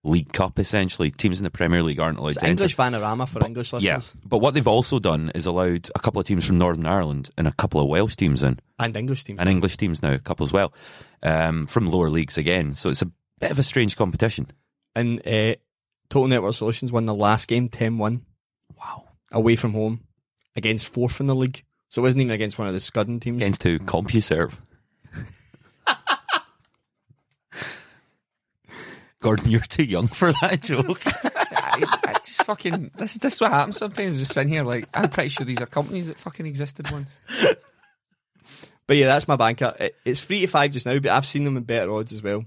[0.04, 1.12] league cup essentially.
[1.12, 2.64] Teams in the Premier League aren't allowed It's to enter.
[2.64, 4.14] English panorama for English listeners.
[4.16, 7.30] Yeah, but what they've also done is allowed a couple of teams from Northern Ireland
[7.38, 9.40] and a couple of Welsh teams in, and English teams.
[9.40, 10.74] and English teams now, a couple as well,
[11.22, 12.74] um, from lower leagues again.
[12.74, 14.48] So it's a bit of a strange competition.
[14.96, 15.56] And uh,
[16.10, 18.22] Total Network Solutions won the last game 10-1
[18.80, 19.04] Wow.
[19.32, 20.02] away from home
[20.56, 21.64] against fourth in the league.
[21.90, 23.42] So it wasn't even against one of the scudding teams.
[23.42, 23.78] Against who?
[23.78, 24.54] CompuServe.
[29.22, 31.00] Gordon, you're too young for that joke.
[31.06, 34.18] I, I just fucking this this is what happens sometimes.
[34.20, 37.16] Just sitting here like I'm pretty sure these are companies that fucking existed once.
[38.88, 39.74] But yeah, that's my banker.
[39.80, 42.22] It, it's three to five just now, but I've seen them in better odds as
[42.22, 42.44] well.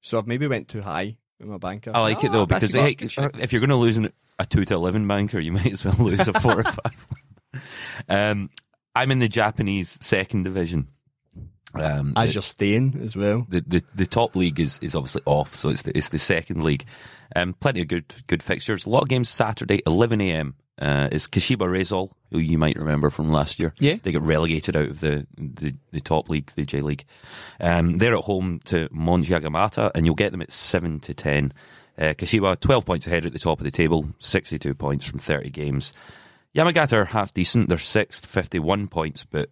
[0.00, 1.90] So I've maybe went too high with my banker.
[1.92, 2.96] I like it Oh, though because good.
[2.98, 5.84] hey, if you're going to lose an, a two to eleven banker, you might as
[5.84, 7.06] well lose a four or five.
[8.08, 8.48] Um,
[8.94, 10.88] I'm in the Japanese second division.
[11.80, 13.46] Um, As the, you're staying as well.
[13.48, 16.62] the, the the top league is, is obviously off, so it's the it's the second
[16.62, 16.84] league.
[17.36, 18.86] Um, plenty of good good fixtures.
[18.86, 20.54] A lot of games Saturday, 11 a.m.
[20.76, 23.72] Uh, is Kashiwa Reysol, who you might remember from last year.
[23.78, 23.96] Yeah.
[24.02, 27.04] they got relegated out of the the, the top league, the J League.
[27.60, 31.52] Um, they're at home to Monj Yagamata, and you'll get them at seven to ten.
[31.96, 35.50] Uh, Kashiwa 12 points ahead at the top of the table, 62 points from 30
[35.50, 35.94] games.
[36.52, 37.68] Yamagata are half decent.
[37.68, 39.50] They're sixth, 51 points, but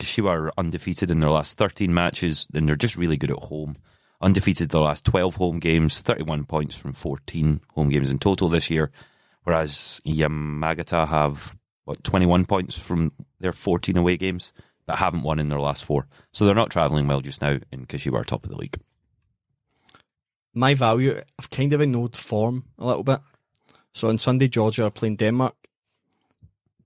[0.00, 3.76] Kashiwa are undefeated in their last 13 matches, and they're just really good at home.
[4.20, 8.70] Undefeated their last 12 home games, 31 points from 14 home games in total this
[8.70, 8.90] year,
[9.44, 14.52] whereas Yamagata have, what, 21 points from their 14 away games,
[14.86, 16.06] but haven't won in their last four.
[16.32, 18.78] So they're not travelling well just now, and Kashiwa are top of the league.
[20.52, 23.20] My value, I've kind of ignored form a little bit.
[23.92, 25.54] So on Sunday, Georgia are playing Denmark.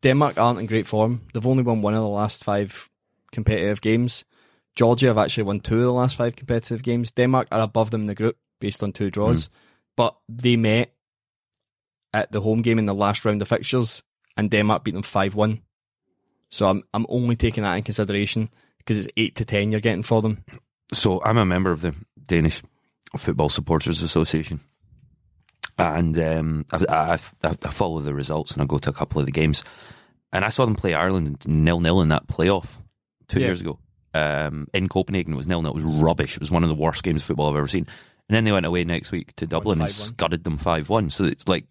[0.02, 1.22] Denmark aren't in great form.
[1.32, 2.90] They've only won one of the last five
[3.34, 4.24] competitive games.
[4.76, 7.12] Georgia have actually won two of the last five competitive games.
[7.12, 9.48] Denmark are above them in the group based on two draws,
[9.96, 10.92] but they met
[12.12, 14.02] at the home game in the last round of fixtures,
[14.36, 15.62] and Denmark beat them five one.
[16.48, 20.02] So I'm I'm only taking that in consideration because it's eight to ten you're getting
[20.02, 20.44] for them.
[20.92, 21.94] So I'm a member of the
[22.26, 22.62] Danish
[23.16, 24.60] Football Supporters Association,
[25.78, 29.20] and um, I, I, I, I follow the results and I go to a couple
[29.20, 29.64] of the games,
[30.32, 32.66] and I saw them play Ireland nil nil in that playoff
[33.28, 33.46] two Yeah.
[33.46, 33.78] years ago,
[34.14, 35.32] um, in Copenhagen.
[35.32, 35.72] It was nil nil.
[35.72, 36.34] It was rubbish.
[36.36, 37.86] It was one of the worst games of football I've ever seen.
[38.28, 41.10] And then they went away next week to Dublin and scudded them five one.
[41.10, 41.66] So it's like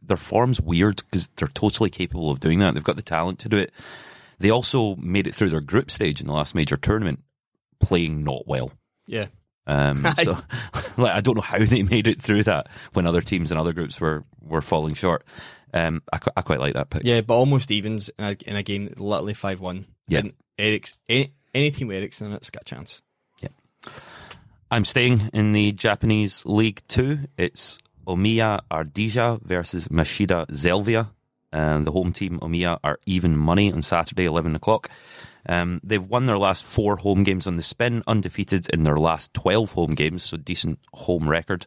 [0.00, 2.74] their form's weird because they're totally capable of doing that.
[2.74, 3.72] They've got the talent to do it.
[4.38, 7.24] They also made it through their group stage in the last major tournament,
[7.80, 8.70] playing not well.
[9.08, 9.26] Yeah.
[9.66, 10.38] Um, so,
[10.96, 13.72] like, I don't know how they made it through that when other teams and other
[13.72, 15.24] groups were, were falling short.
[15.74, 17.02] Um, I, I quite like that pick.
[17.04, 19.84] Yeah, but almost evens in a, in a game literally 5 1.
[20.08, 20.22] Yeah.
[20.58, 23.02] Eric's, any, any team with Eriksen in it's got a chance.
[23.40, 23.48] Yeah,
[24.70, 27.20] I'm staying in the Japanese League Two.
[27.36, 31.10] It's Omiya Ardija versus Machida Zelvia.
[31.52, 34.90] Um, the home team, Omiya, are even money on Saturday, 11 o'clock.
[35.48, 39.32] Um, they've won their last four home games on the spin, undefeated in their last
[39.32, 41.64] 12 home games, so decent home record.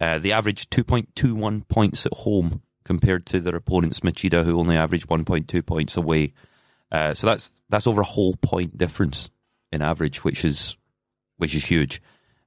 [0.00, 5.08] Uh, they average 2.21 points at home compared to their opponents, Machida, who only averaged
[5.08, 6.32] 1.2 points away.
[6.92, 9.28] Uh, so that's that's over a whole point difference
[9.72, 10.76] in average, which is
[11.36, 12.00] which is huge.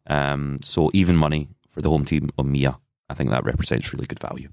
[0.08, 2.80] Um, so even money for the home team Omiya.
[3.10, 4.50] I think that represents really good value.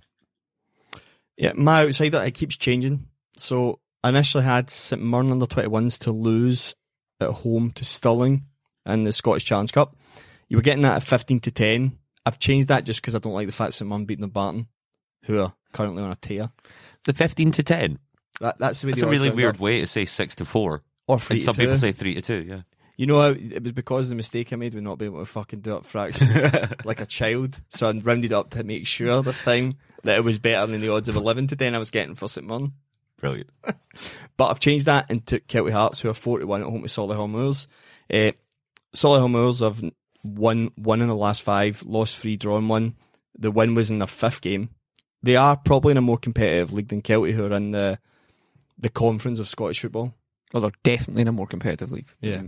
[1.37, 3.07] Yeah, my outsider, it keeps changing.
[3.37, 6.75] So I initially had St Mirren under 21s to lose
[7.21, 8.45] at home to Stirling
[8.87, 9.95] in the Scottish Challenge Cup.
[10.49, 11.99] You were getting that at 15 to 10.
[12.25, 14.67] I've changed that just because I don't like the fact St Mirren beating the Barton,
[15.25, 16.51] who are currently on a tear.
[17.05, 17.99] The fifteen to ten.
[18.41, 19.61] That, that's the way That's a really weird up.
[19.61, 20.83] way to say six to four.
[21.09, 21.63] Or three And to some two.
[21.63, 22.43] people say three to two.
[22.43, 22.63] Yeah.
[22.99, 25.31] You know, it was because of the mistake I made with not being able to
[25.31, 26.31] fucking do up fractions
[26.85, 27.61] like a child.
[27.69, 30.93] So I rounded up to make sure this time that it was better than the
[30.93, 32.73] odds of 11 to 10 I was getting for St Mirren.
[33.21, 33.51] Brilliant.
[34.37, 37.31] But I've changed that and took Kelty Hearts, who are 41 at home to Solihull
[37.31, 37.69] Moors.
[38.13, 38.33] Uh,
[38.95, 39.83] Solihull Moors have
[40.23, 42.97] won one in the last five, lost three, drawn one.
[43.39, 44.69] The win was in their fifth game.
[45.27, 47.99] They are probably in a more competitive league than Kelty, who are in the
[48.79, 50.15] the conference of Scottish football.
[50.53, 52.07] Well, they're definitely in a more competitive league.
[52.21, 52.43] Yeah.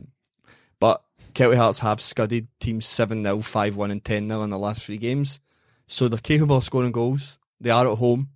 [0.78, 4.58] But Kelty Hearts have scudded teams 7 0, 5 1, and 10 0 in the
[4.58, 5.40] last three games.
[5.88, 7.40] So they're capable of scoring goals.
[7.60, 8.28] They are at home.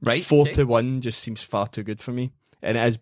[0.00, 0.22] Right.
[0.22, 2.30] 4 to 1 just seems far too good for me.
[2.62, 2.98] And it is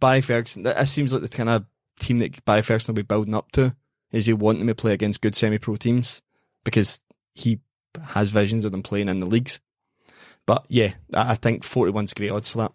[0.00, 0.64] Barry Ferguson.
[0.64, 1.64] That seems like the kind of
[2.00, 3.76] team that Barry Ferguson will be building up to.
[4.10, 6.22] Is you want them to play against good semi pro teams
[6.64, 7.00] because
[7.34, 7.60] he
[8.00, 9.60] has visions of them playing in the leagues.
[10.46, 12.72] But yeah, I think 41's great odds for that.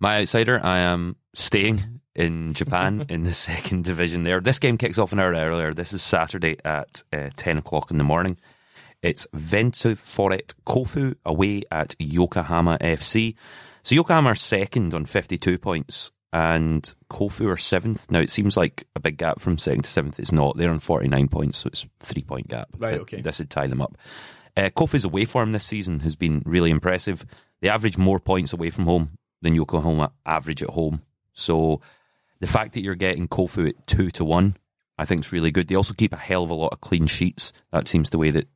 [0.00, 4.40] My outsider, I am staying in Japan in the second division there.
[4.40, 5.74] This game kicks off an hour earlier.
[5.74, 8.38] This is Saturday at uh, 10 o'clock in the morning.
[9.02, 13.36] It's Ventforet Kofu away at Yokohama FC.
[13.82, 18.10] So Yokohama are second on 52 points and Kofu are seventh.
[18.10, 20.20] Now it seems like a big gap from second to seventh.
[20.20, 20.56] It's not.
[20.56, 22.68] They're on 49 points, so it's three point gap.
[22.78, 23.20] Right, This- okay.
[23.22, 23.96] This would tie them up.
[24.56, 27.24] Uh, Kofu's away form this season has been really impressive.
[27.60, 29.10] They average more points away from home
[29.40, 31.02] than Yokohama average at home.
[31.32, 31.80] So
[32.40, 34.56] the fact that you're getting Kofu at two to one,
[34.98, 35.68] I think is really good.
[35.68, 37.52] They also keep a hell of a lot of clean sheets.
[37.72, 38.48] That seems the way that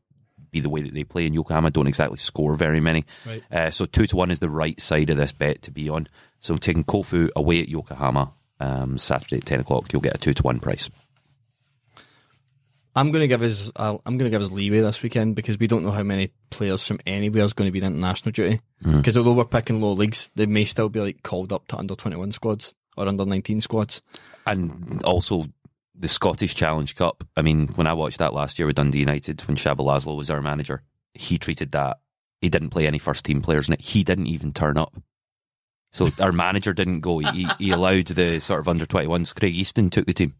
[0.53, 1.27] be the way that they play.
[1.27, 3.05] And Yokohama don't exactly score very many.
[3.27, 3.43] Right.
[3.51, 6.09] Uh, so two to one is the right side of this bet to be on.
[6.39, 10.35] So taking Kofu away at Yokohama um, Saturday at ten o'clock, you'll get a two
[10.35, 10.89] to one price.
[12.95, 15.59] I'm going to give us uh, I'm going to give us leeway this weekend because
[15.59, 18.61] we don't know how many players from anywhere is going to be in international duty.
[18.83, 21.95] Because although we're picking low leagues, they may still be like called up to under
[21.95, 24.03] 21 squads or under 19 squads.
[24.47, 25.47] And also
[25.95, 27.25] the Scottish Challenge Cup.
[27.37, 30.31] I mean, when I watched that last year with Dundee United, when Csaba László was
[30.31, 30.83] our manager,
[31.15, 31.99] he treated that.
[32.41, 33.81] He didn't play any first team players in it.
[33.81, 34.95] He didn't even turn up.
[35.93, 37.19] So our manager didn't go.
[37.19, 39.35] He, he allowed the sort of under 21s.
[39.35, 40.35] Craig Easton took the team,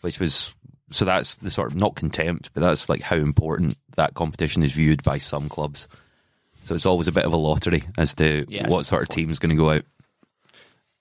[0.00, 0.54] which was
[0.90, 4.72] so that's the sort of not contempt, but that's like how important that competition is
[4.72, 5.88] viewed by some clubs.
[6.64, 9.38] So it's always a bit of a lottery as to Yeah, what sort of team's
[9.38, 9.84] going to go out.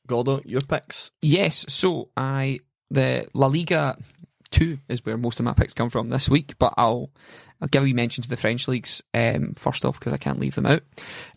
[0.08, 1.12] Gordo, your picks?
[1.22, 2.60] Yes, so I
[2.92, 3.98] the La Liga
[4.52, 7.10] two is where most of my picks come from this week, but I'll
[7.62, 10.56] I'll give you mention to the French leagues um, first off because I can't leave
[10.56, 10.84] them out.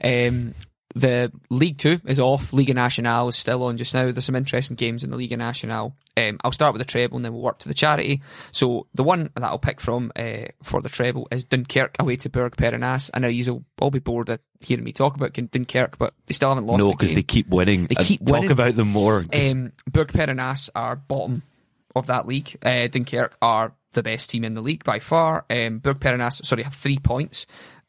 [0.03, 0.55] Um,
[0.95, 2.53] the League Two is off.
[2.53, 4.11] Liga Nacional is still on just now.
[4.11, 5.97] There's some interesting games in the Liga Nacional.
[6.17, 8.23] Um, I'll start with the treble and then we'll work to the charity.
[8.53, 12.31] So the one that I'll pick from uh, for the treble is Dunkirk away to
[12.31, 13.11] Bourg-Péronnas.
[13.13, 16.51] I know you'll all be bored of hearing me talk about Dunkirk, but they still
[16.51, 16.79] haven't lost.
[16.79, 17.17] No, because game.
[17.17, 17.87] they keep winning.
[17.87, 19.25] They keep Talk about them more.
[19.33, 21.43] Um, Bourg-Péronnas are bottom
[21.97, 22.57] of that league.
[22.65, 25.45] Uh, Dunkirk are the best team in the league by far.
[25.51, 27.47] Um, Bourg-Péronnas, sorry, have three points.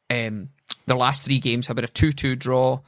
[0.10, 0.50] Um,
[0.86, 2.80] their last three games have been a 2 2 draw.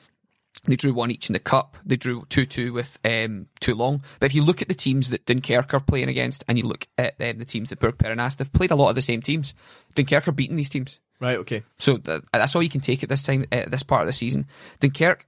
[0.65, 1.77] They drew one each in the cup.
[1.85, 4.01] They drew 2 2 with um, Toulon.
[4.19, 6.87] But if you look at the teams that Dunkirk are playing against and you look
[6.97, 9.53] at uh, the teams that Bourg-Péronnas, they've played a lot of the same teams.
[9.95, 10.99] Dunkirk are beating these teams.
[11.19, 11.63] Right, okay.
[11.79, 14.13] So th- that's all you can take at this time, at this part of the
[14.13, 14.47] season.
[14.79, 15.27] Dunkirk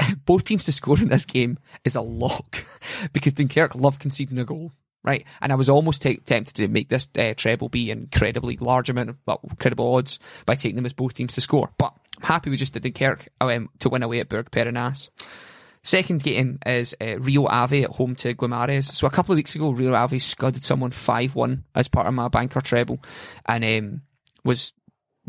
[0.24, 2.64] both teams to score in this game is a lock
[3.12, 4.72] because Dunkirk love conceding a goal,
[5.04, 5.24] right?
[5.40, 9.10] And I was almost t- tempted to make this uh, treble be incredibly large amount
[9.10, 11.70] of well, credible odds by taking them as both teams to score.
[11.78, 15.10] But I'm happy with just the Dunkirk um, to win away at Bourg-Péronnas.
[15.84, 18.92] Second game is uh, Rio Ave at home to Guimarães.
[18.92, 22.14] So a couple of weeks ago, Rio Ave scudded someone 5 1 as part of
[22.14, 22.98] my banker treble
[23.46, 24.02] and um,
[24.44, 24.72] was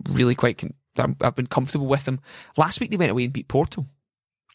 [0.10, 0.58] really quite.
[0.58, 2.20] Con- I'm- I've been comfortable with them.
[2.58, 3.86] Last week they went away and beat Porto.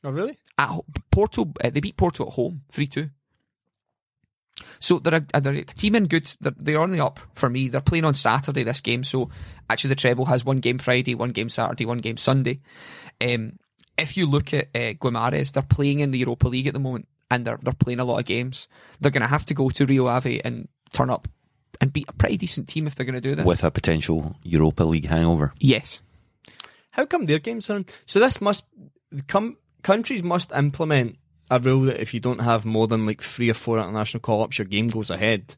[0.03, 0.37] Oh, really?
[0.59, 0.79] At
[1.11, 3.09] Porto, uh, they beat Porto at home 3 2.
[4.85, 6.31] So they're a, they're a team in good.
[6.43, 7.69] They're, they're on the up for me.
[7.69, 9.03] They're playing on Saturday this game.
[9.03, 9.31] So
[9.71, 12.59] actually, the treble has one game Friday, one game Saturday, one game Sunday.
[13.19, 13.59] Um,
[13.97, 17.09] if you look at uh, Guimarães, they're playing in the Europa League at the moment,
[17.31, 18.69] and they're they're playing a lot of games.
[19.01, 21.29] They're going to have to go to Rio Ave and turn up
[21.81, 23.47] and beat a pretty decent team if they're going to do that.
[23.47, 25.55] with a potential Europa League hangover.
[25.59, 26.03] yes,
[26.91, 27.83] How come their games are?
[28.05, 28.67] So this must
[29.29, 29.57] come.
[29.83, 31.17] Countries must implement
[31.55, 34.59] a rule that if you don't have more than like three or four international call-ups,
[34.59, 35.57] your game goes ahead.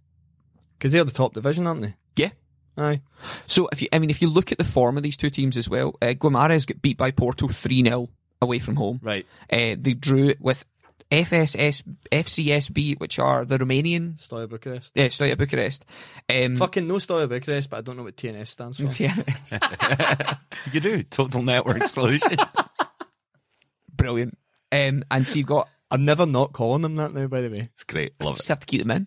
[0.79, 1.95] Because they're the top division, aren't they?
[2.17, 2.31] yeah.
[2.79, 3.01] Aye.
[3.47, 5.57] So if you, I mean, if you look at the form of these two teams
[5.57, 8.11] as well, uh, Guimarães got beat by Porto three 0
[8.43, 9.01] away from home.
[9.03, 9.25] Right.
[9.51, 10.63] Uh, they drew with
[11.11, 11.83] FSS,
[12.13, 14.21] FCSB, which are the Romanian.
[14.21, 14.93] Steaua Bucharest.
[14.95, 15.87] Yeah, Steaua Bucharest.
[16.29, 19.03] Um, Fucking no Steaua Bucharest, but I don't know what TNS stands for.
[19.03, 20.35] yeah,
[20.73, 22.37] You do total network solution.
[23.97, 24.37] brilliant.
[24.73, 27.68] Um, and so you've got I'm never not calling them that now, by the way.
[27.72, 28.12] it's great.
[28.20, 28.53] Love just it.
[28.53, 29.07] have to keep them in.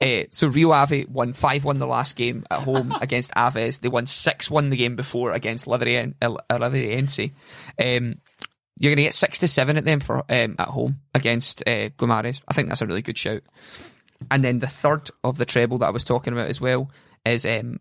[0.00, 3.80] Uh, so Rio Ave won five one the last game at home against Aves.
[3.80, 7.30] They won six one the game before against Liverien- El- Liveriense.
[7.78, 8.18] Um,
[8.80, 11.90] you're going to get six to seven at them for um, at home against uh,
[11.98, 12.40] Guimarães.
[12.48, 13.42] I think that's a really good shout.
[14.30, 16.90] And then the third of the treble that I was talking about as well
[17.24, 17.80] is um,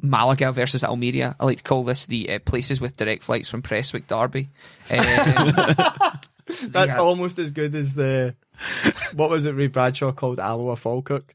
[0.00, 1.34] Malaga versus Almeria.
[1.38, 4.48] I like to call this the uh, places with direct flights from Prestwick Derby.
[4.88, 6.15] Um,
[6.66, 6.98] That's Yeah.
[7.00, 8.36] almost as good as the
[9.14, 11.34] what was it Ray Bradshaw called Alloa Falkirk?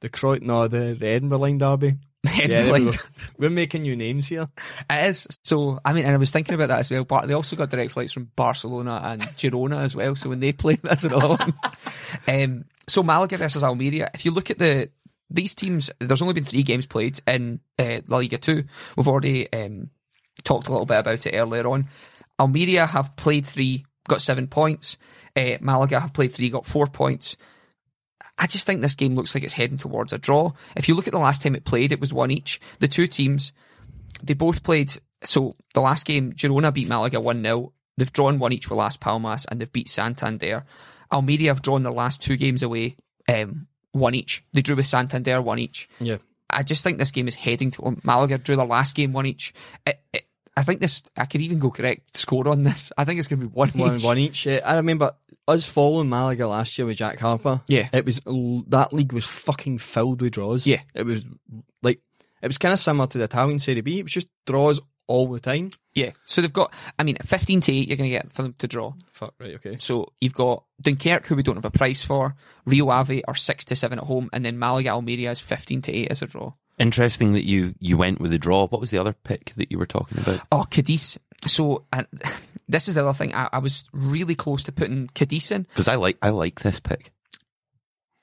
[0.00, 1.94] The Croydon no, the, the Edinburgh line derby.
[2.26, 2.98] Edinburgh there we Line go.
[3.38, 4.48] We're making new names here.
[4.88, 5.26] It is.
[5.44, 7.04] So, I mean, and I was thinking about that as well.
[7.04, 10.14] But they also got direct flights from Barcelona and Girona as well.
[10.14, 11.54] So when they play, that's another one.
[12.28, 14.10] Um, so Malaga versus Almeria.
[14.14, 14.90] If you look at the
[15.30, 18.64] these teams, there's only been three games played in uh, La Liga Two.
[18.96, 19.90] We've already um,
[20.44, 21.88] talked a little bit about it earlier on.
[22.38, 24.96] Almeria have played three, got seven points.
[25.36, 27.36] Uh, Malaga have played three, got four points.
[28.38, 30.52] I just think this game looks like it's heading towards a draw.
[30.76, 32.60] If you look at the last time it played, it was one each.
[32.80, 33.52] The two teams,
[34.22, 34.92] they both played.
[35.24, 37.72] So the last game, Girona beat Malaga 1 0.
[37.96, 40.64] They've drawn one each with Las Palmas and they've beat Santander.
[41.12, 42.96] Almeria have drawn their last two games away,
[43.28, 44.44] um, one each.
[44.52, 45.88] They drew with Santander one each.
[46.00, 46.18] Yeah.
[46.48, 49.54] I just think this game is heading to Malaga drew their last game one each.
[49.86, 50.24] It, it,
[50.56, 51.02] I think this.
[51.16, 52.92] I could even go correct score on this.
[52.98, 54.04] I think it's going to be one, One each.
[54.04, 54.46] one each.
[54.46, 54.60] Yeah.
[54.64, 55.12] I remember
[55.48, 57.62] us following Malaga last year with Jack Harper.
[57.68, 57.88] Yeah.
[57.92, 58.20] It was
[58.68, 60.66] that league was fucking filled with draws.
[60.66, 60.82] Yeah.
[60.94, 61.24] It was
[61.82, 62.00] like
[62.42, 63.98] it was kind of similar to the Italian Serie B.
[63.98, 65.70] It was just draws all the time.
[65.94, 66.10] Yeah.
[66.26, 66.72] So they've got.
[66.98, 67.88] I mean, fifteen to eight.
[67.88, 68.92] You're going to get for them to draw.
[69.12, 69.76] Fuck right, okay.
[69.78, 72.34] So you've got Dunkirk, who we don't have a price for.
[72.66, 75.92] Rio Ave are six to seven at home, and then Malaga Almeria is fifteen to
[75.92, 76.52] eight as a draw.
[76.82, 78.66] Interesting that you you went with the draw.
[78.66, 80.40] What was the other pick that you were talking about?
[80.50, 81.18] Oh, Cadiz.
[81.46, 82.06] So and
[82.68, 83.34] this is the other thing.
[83.34, 85.62] I, I was really close to putting Cadiz in.
[85.62, 87.12] Because I like I like this pick.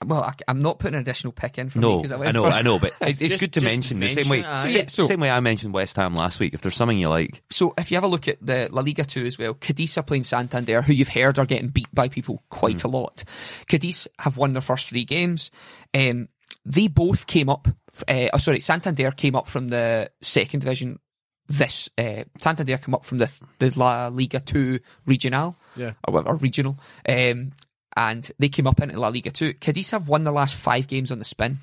[0.06, 2.32] Well, I, am not putting an additional pick in for me No, because I, I
[2.32, 4.39] know, for- I know, but it's, it's Just- good to just mention the same way.
[4.39, 4.62] it.
[4.62, 6.54] So, yeah, so- same way I mentioned West Ham last week.
[6.54, 9.04] If there's something you like, So if you have a look at the La Liga
[9.04, 12.41] 2 as well, Cadiz are playing Santander, who you've heard are getting beat by people
[12.50, 13.26] quite a lot.
[13.67, 15.52] Cadiz have won their first three games.
[15.93, 16.30] Um,
[16.65, 17.67] they both came up,
[18.08, 21.00] uh, oh sorry, Santander came up from the second division.
[21.48, 25.94] This uh, Santander came up from the the La Liga 2 regional, Yeah.
[26.08, 27.52] or whatever, regional, um,
[27.98, 29.56] and they came up into La Liga 2.
[29.56, 31.58] Cadiz have won the last five games on the spin.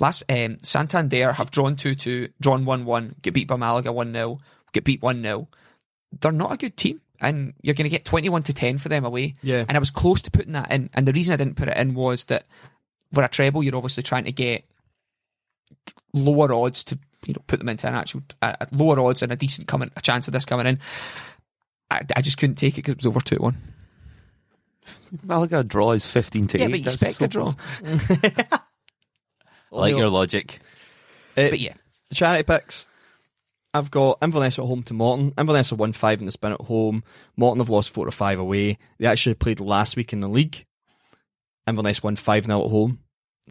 [0.00, 4.12] Last um, Santander have drawn 2 2, drawn 1 1, get beat by Malaga 1
[4.12, 4.38] 0,
[4.72, 5.48] get beat 1 0.
[6.20, 9.04] They're not a good team, and you're going to get 21 to 10 for them
[9.04, 9.34] away.
[9.42, 9.64] Yeah.
[9.68, 11.76] And I was close to putting that in, and the reason I didn't put it
[11.76, 12.46] in was that
[13.12, 14.64] for a treble, you're obviously trying to get
[16.12, 19.36] lower odds to you know put them into an actual uh, lower odds and a
[19.36, 20.78] decent coming a chance of this coming in.
[21.90, 23.56] I, I just couldn't take it because it was over two one.
[25.22, 26.70] Malaga draw is fifteen to Yeah, eight.
[26.70, 28.58] but you That's expect so a draw.
[29.70, 30.58] like your logic.
[31.36, 31.74] Uh, But yeah,
[32.08, 32.86] The charity picks.
[33.74, 35.34] I've got Inverness at home to Morton.
[35.38, 37.04] Inverness have won five in the spin at home.
[37.36, 38.78] Morton have lost four to five away.
[38.98, 40.64] They actually played last week in the league.
[41.66, 42.98] Inverness won five 0 at home.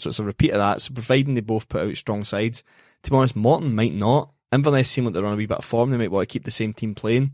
[0.02, 0.82] So it's a repeat of that.
[0.82, 2.64] So providing they both put out strong sides.
[3.04, 4.32] To be honest, Morton might not.
[4.52, 5.92] Inverness seem like they're on a wee bit of form.
[5.92, 7.32] They might want to keep the same team playing.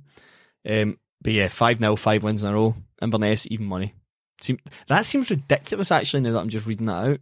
[0.67, 2.75] Um, But yeah, 5 0, five wins in a row.
[3.01, 3.93] Inverness, even money.
[4.41, 4.57] Seem,
[4.87, 7.19] that seems ridiculous actually now that I'm just reading that out.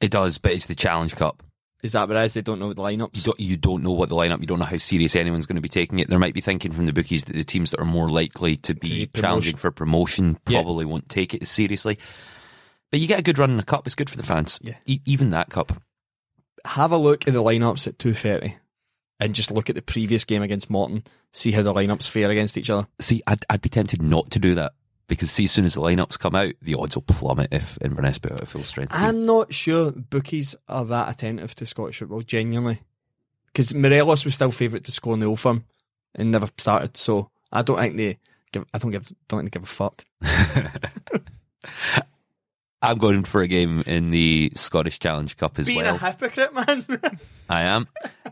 [0.00, 1.42] It does, but it's the Challenge Cup.
[1.82, 2.34] Is that what it is?
[2.34, 3.24] They don't know the You lineups.
[3.24, 4.40] don't, you don't know what the lineup.
[4.40, 6.08] You don't know how serious anyone's going to be taking it.
[6.10, 8.74] There might be thinking from the bookies that the teams that are more likely to
[8.74, 10.60] be To challenging for promotion Yeah.
[10.60, 11.98] probably won't take it as seriously.
[12.90, 13.86] But you get a good run in the cup.
[13.86, 14.58] It's good for the fans.
[14.62, 14.76] Yeah.
[14.86, 15.72] E- even that cup.
[16.64, 18.54] Have a look at the lineups at 2.30
[19.20, 21.04] and just look at the previous game against Morton.
[21.32, 22.88] See how the lineups fare against each other.
[22.98, 24.72] See, I'd, I'd be tempted not to do that
[25.06, 28.18] because see, as soon as the lineups come out, the odds will plummet if Inverness
[28.18, 28.92] put out a full strength.
[28.94, 32.80] I'm not sure bookies are that attentive to Scottish football, genuinely.
[33.46, 35.64] Because Morelos was still favourite to score in the Old Firm
[36.14, 38.18] and never started, so I don't think they
[38.52, 38.64] give.
[38.72, 39.12] I don't give.
[39.26, 40.04] Don't think they give a fuck.
[42.82, 45.98] I'm going for a game in the Scottish Challenge Cup as Being well.
[45.98, 47.18] Being a hypocrite, man.
[47.48, 47.88] I am.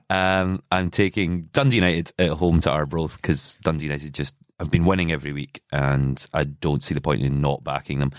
[0.08, 4.86] Um, I'm taking Dundee United at home to Arbroath because Dundee United just have been
[4.86, 8.12] winning every week, and I don't see the point in not backing them.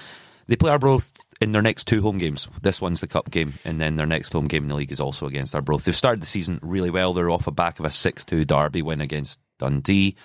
[0.47, 2.47] They play Arbroath in their next two home games.
[2.61, 4.99] This one's the cup game, and then their next home game in the league is
[4.99, 5.83] also against Arbroath.
[5.83, 7.13] They've started the season really well.
[7.13, 10.15] They're off a back of a six-two derby win against Dundee.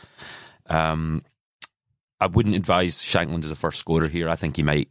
[0.66, 1.22] Um,
[2.20, 4.28] I wouldn't advise Shankland as a first scorer here.
[4.30, 4.88] I think he might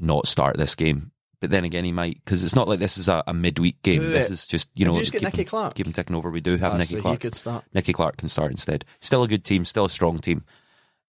[0.00, 1.12] not start this game.
[1.40, 4.02] But then again, he might because it's not like this is a, a midweek game.
[4.02, 4.08] Yeah.
[4.10, 5.74] This is just you know you just got keep Nicky him- Clark?
[5.74, 6.30] Keep him ticking over.
[6.30, 7.20] We do have Ah, Nicky so he Clark.
[7.20, 7.64] could start.
[7.72, 8.84] Nicky Clark can start instead.
[9.00, 9.64] Still a good team.
[9.64, 10.44] Still a strong team.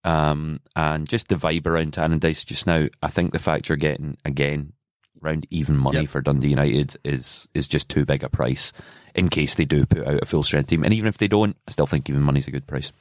[0.04, 2.88] Um, and just the vibe around Tannadice just now.
[3.04, 4.72] I think the fact you're getting again
[5.22, 6.10] round even money Yep.
[6.10, 8.72] for Dundee United is is just too big a price
[9.14, 10.84] in case they do put out a full strength team.
[10.86, 12.94] And even if they don't, I still think even money's a good price.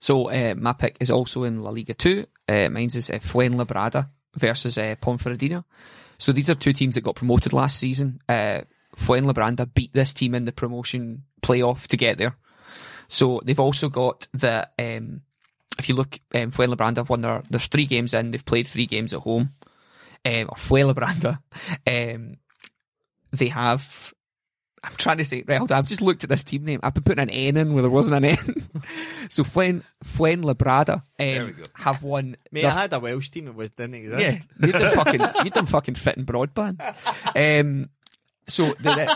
[0.00, 2.26] So uh, my pick is also in La Liga 2.
[2.48, 5.64] Uh, mine's is uh, Fuenlabrada versus uh, Ponferradina.
[6.18, 8.20] So these are two teams that got promoted last season.
[8.28, 8.62] Uh,
[8.96, 12.36] Fuenlabrada beat this team in the promotion playoff to get there.
[13.08, 14.68] So they've also got the.
[14.78, 15.22] Um,
[15.78, 17.42] if you look, um, Fuenlabrada have won their.
[17.48, 18.30] There's three games in.
[18.30, 19.54] They've played three games at home.
[20.24, 21.38] Um, or Fuenlabrada.
[21.86, 22.36] Um,
[23.32, 24.12] they have.
[24.84, 25.58] I'm trying to say right.
[25.58, 26.80] Hold on, I've just looked at this team name.
[26.82, 28.36] I've been putting an N in where there wasn't an N.
[29.28, 32.36] so Fuen Fuenlabrada um, have won.
[32.52, 34.20] Mate, their- I had a Welsh team that was didn't exist.
[34.20, 36.80] yeah, you done fucking you done fucking fitting broadband.
[37.34, 37.90] Um,
[38.46, 39.08] so they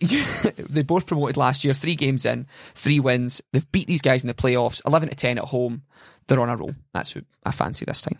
[0.58, 1.74] they both promoted last year.
[1.74, 3.40] Three games in, three wins.
[3.52, 4.82] They've beat these guys in the playoffs.
[4.86, 5.82] Eleven to ten at home.
[6.26, 6.74] They're on a roll.
[6.92, 8.18] That's who I fancy this time.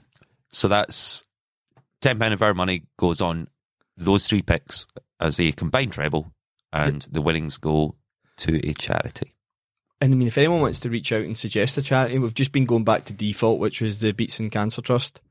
[0.50, 1.24] So that's
[2.00, 3.48] ten pound of our money goes on
[3.96, 4.86] those three picks
[5.22, 6.32] as a combined treble,
[6.72, 7.94] and the winnings go
[8.38, 9.34] to a charity.
[10.00, 12.52] And I mean, if anyone wants to reach out and suggest a charity, we've just
[12.52, 15.22] been going back to default, which was the Beatson Cancer Trust.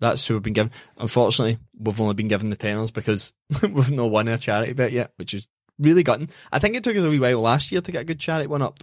[0.00, 0.72] That's who we've been given.
[0.96, 3.32] Unfortunately, we've only been given the tenors because
[3.62, 5.46] we've not won a charity bet yet, which is
[5.78, 6.30] really gutting.
[6.50, 8.46] I think it took us a wee while last year to get a good charity
[8.46, 8.80] one up.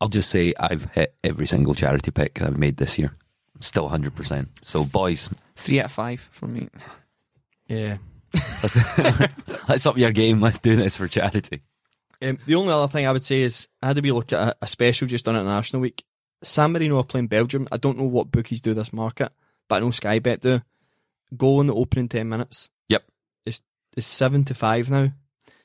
[0.00, 3.16] I'll just say I've hit every single charity pick I've made this year.
[3.60, 4.48] Still 100%.
[4.62, 6.68] So, boys, Three out of five from me.
[7.68, 7.98] Yeah.
[8.62, 8.78] Let's,
[9.68, 10.40] let's up your game.
[10.40, 11.62] Let's do this for charity.
[12.20, 14.40] Um, the only other thing I would say is I had to be look at
[14.48, 16.04] a, a special just on International Week.
[16.42, 17.68] San Marino are playing Belgium.
[17.72, 19.32] I don't know what bookies do this market,
[19.68, 20.60] but I know Sky Bet do.
[21.36, 22.70] Goal in the opening ten minutes.
[22.88, 23.04] Yep.
[23.46, 23.62] It's
[23.96, 25.12] it's seven to five now.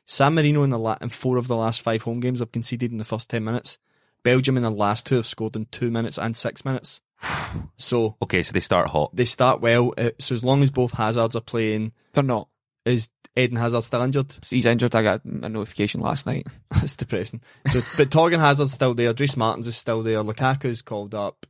[0.06, 2.92] San Marino in the la- in four of the last five home games have conceded
[2.92, 3.78] in the first ten minutes.
[4.24, 7.02] Belgium in the last two have scored in two minutes and six minutes.
[7.78, 9.16] So Okay, so they start hot.
[9.16, 9.94] they start well.
[9.98, 12.48] Uh, so as long as both Hazards are playing, They're not.
[12.88, 14.34] Is Eden Hazard still injured?
[14.50, 14.96] He's injured.
[14.96, 16.48] I got a notification last night.
[16.72, 17.42] That's depressing.
[17.68, 19.14] So, but Thorgan Hazard's still there.
[19.14, 20.24] Dries Mertens is still there.
[20.24, 21.46] Lukaku's called up.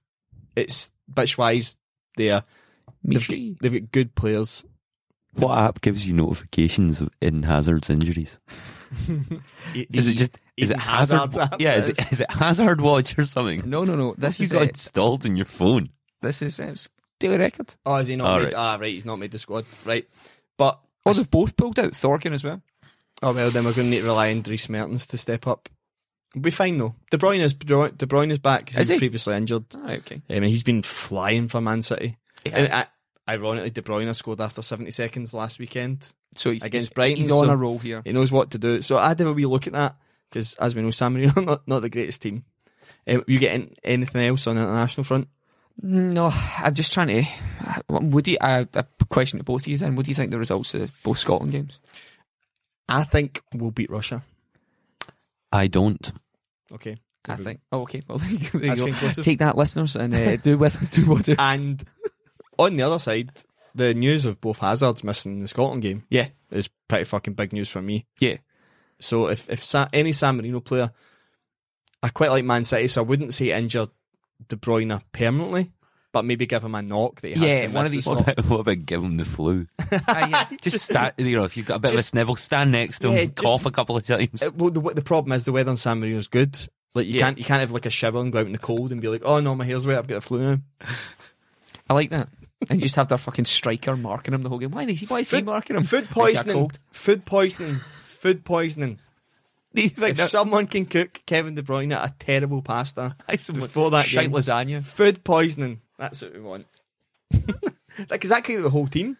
[0.55, 1.77] It's Bitchwise
[2.17, 2.43] there.
[3.03, 4.65] They've, got- they've got good players.
[5.33, 8.39] What app gives you notifications of Eden Hazard's injuries?
[9.75, 11.17] Is it just is it Hazard?
[11.31, 13.69] Hazard's yeah, is it is it Hazard Watch or something?
[13.69, 14.15] No, no, no.
[14.17, 15.89] This you is got uh, installed on your phone.
[16.21, 16.73] this is uh,
[17.19, 17.75] daily record.
[17.85, 18.45] Oh, is he not All made?
[18.45, 18.53] right.
[18.55, 18.93] Ah, right.
[18.93, 19.65] He's not made the squad.
[19.85, 20.07] Right.
[20.57, 20.79] But
[21.09, 22.61] Oh, they've both pulled out Thorgan as well.
[23.21, 25.69] oh well, then we're going to need to rely on Dries Mertens to step up.
[26.35, 26.93] We'll be fine though.
[27.09, 27.65] De Bruyne is De
[28.05, 28.75] Bruyne is back.
[28.77, 28.99] Is he he?
[28.99, 29.65] previously injured.
[29.75, 30.21] Oh, okay.
[30.29, 32.17] I mean, he's been flying for Man City.
[32.45, 32.85] And,
[33.27, 36.07] ironically, De Bruyne scored after 70 seconds last weekend.
[36.33, 38.01] so he's against he's, Brighton, He's on so- a roll here.
[38.05, 38.81] He knows what to do.
[38.81, 39.95] So I'd have a wee look at that
[40.29, 42.43] because, as we know, San Marino not, not the greatest team.
[43.07, 45.29] Um, you getting anything else on the international front?
[45.81, 47.25] No, I'm just trying to.
[47.89, 48.37] Would you?
[48.41, 49.95] I, a question to both of you then.
[49.95, 51.79] What do you think the results of both Scotland games?
[52.89, 54.23] I think we'll beat Russia.
[55.51, 56.11] I don't.
[56.71, 56.97] Okay.
[57.29, 57.59] I think.
[57.71, 58.01] Oh, okay.
[58.07, 58.91] Well, there you go.
[58.91, 59.21] That's go.
[59.21, 61.27] Take that, listeners, and uh, do with do what.
[61.29, 61.83] it- And
[62.57, 63.29] on the other side,
[63.75, 67.69] the news of both Hazards missing the Scotland game Yeah, is pretty fucking big news
[67.69, 68.05] for me.
[68.19, 68.37] yeah.
[68.99, 70.89] So if if Sa- any San Marino player,
[72.01, 73.89] I quite like Man City, so I wouldn't say injured
[74.47, 75.71] De Bruyne permanently,
[76.11, 78.05] but maybe give him a knock that he has Yeah, to one miss of these
[78.07, 79.67] What about, what about give him the flu?
[79.91, 80.57] Ah, yeah.
[80.61, 82.99] Just stand, you know, if you've got a bit Just- of a snivel, stand next
[82.99, 84.41] to him, Yeah, just- cough a couple of times.
[84.43, 86.57] Uh, well, the, the problem is the weather in San Marino is good.
[86.95, 87.21] Like you Yeah.
[87.25, 89.07] can't you can't have like a shiver and go out in the cold and be
[89.07, 90.57] like, oh no, my hair's wet, I've got the flu now.
[91.89, 92.29] I like that.
[92.69, 94.71] And just have their fucking striker marking him the whole game.
[94.71, 95.83] Why, is he- why is he marking him?
[95.83, 96.71] Food poisoning.
[96.91, 97.75] Food poisoning.
[98.03, 98.99] Food poisoning.
[99.73, 103.59] Do you think If that- someone can cook Kevin De Bruyne a terrible pasta some
[103.59, 104.83] before that shite game, lasagna.
[104.83, 105.81] food poisoning.
[105.99, 106.65] That's what we want.
[108.09, 109.17] like, is that kind of the whole team?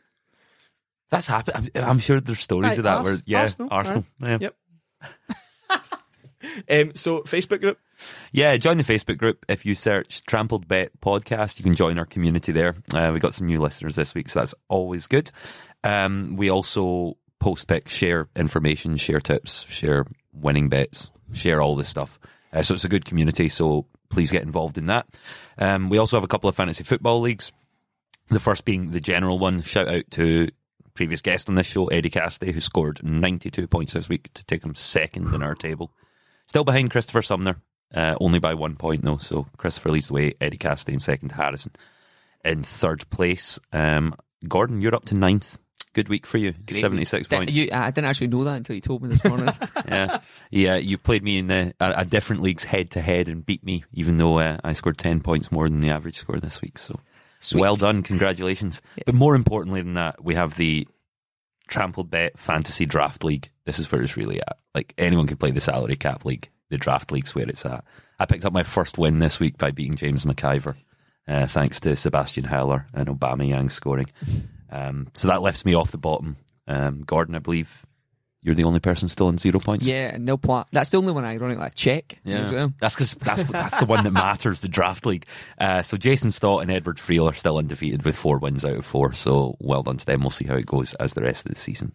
[1.10, 1.72] That's happened.
[1.76, 2.98] I'm, I'm sure there's stories Aye, of that.
[2.98, 4.06] Ars- where, yeah, Arsenal, Arsenal.
[4.22, 4.38] yeah.
[4.42, 4.56] Yep.
[6.70, 7.80] Um, so Facebook group.
[8.32, 9.44] Yeah, join the Facebook group.
[9.50, 12.76] If you search Trampled Bet Podcast, you can join our community there.
[12.94, 15.32] Uh, we got some new listeners this week, so that's always good.
[15.84, 20.06] Um, we also post picks, share information, share tips, share
[20.42, 22.20] winning bets, share all this stuff.
[22.54, 25.08] Uh, so it's a good community, so please get involved in that.
[25.58, 27.52] Um, we also have a couple of fantasy football leagues.
[28.30, 29.62] The first being the general one.
[29.62, 30.50] Shout out to
[30.94, 34.66] previous guest on this show, Eddie Cassidy, who scored 92 points this week to take
[34.66, 35.92] him second in our table.
[36.48, 37.62] Still behind Christopher Sumner,
[37.94, 39.18] uh, only by one point though.
[39.18, 41.72] So Christopher leads the way, Eddie Cassidy in second, Harrison
[42.44, 43.60] in third place.
[43.72, 44.16] Um,
[44.48, 45.58] Gordon, you're up to ninth.
[45.98, 46.52] Good week for you.
[46.52, 47.30] Great 76 week.
[47.40, 47.54] points.
[47.56, 49.50] You, I didn't actually know that until you told me this morning.
[49.88, 50.20] yeah,
[50.52, 50.76] yeah.
[50.76, 53.84] You played me in the, a, a different leagues head to head and beat me,
[53.94, 56.78] even though uh, I scored ten points more than the average score this week.
[56.78, 57.00] So
[57.40, 57.62] Sweet.
[57.62, 58.80] well done, congratulations.
[59.08, 60.88] But more importantly than that, we have the
[61.68, 63.50] Trampled Bet Fantasy Draft League.
[63.66, 64.60] This is where it's really at.
[64.76, 66.48] Like anyone can play the salary cap league.
[66.70, 67.84] The draft league's where it's at.
[68.20, 70.76] I picked up my first win this week by beating James McIver,
[71.28, 74.10] uh, thanks to Sebastian Haller and Aubameyang scoring.
[74.70, 76.36] Um, so that lifts me off the bottom.
[76.68, 77.86] Um, Gordon, I believe
[78.44, 79.86] you're the only person still in zero points.
[79.88, 80.68] yeah, no point.
[80.72, 82.20] That's the only one ironically I check.
[82.26, 82.74] as well.
[82.80, 84.60] That's because that's that's the one that matters.
[84.60, 85.26] The draft league.
[85.60, 88.86] Uh, so Jason Stott and Edward Friel are still undefeated with four wins out of
[88.86, 89.14] four.
[89.14, 90.22] So well done to them.
[90.22, 91.94] We'll see how it goes as the rest of the season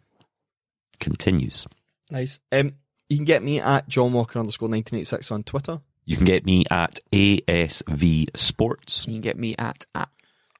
[1.00, 1.66] continues.
[2.10, 2.38] Nice.
[2.50, 2.72] Um,
[3.08, 5.80] you can get me at John Walker underscore 1986 on Twitter.
[6.04, 9.06] You can get me at ASV Sports.
[9.06, 10.08] You can get me at, at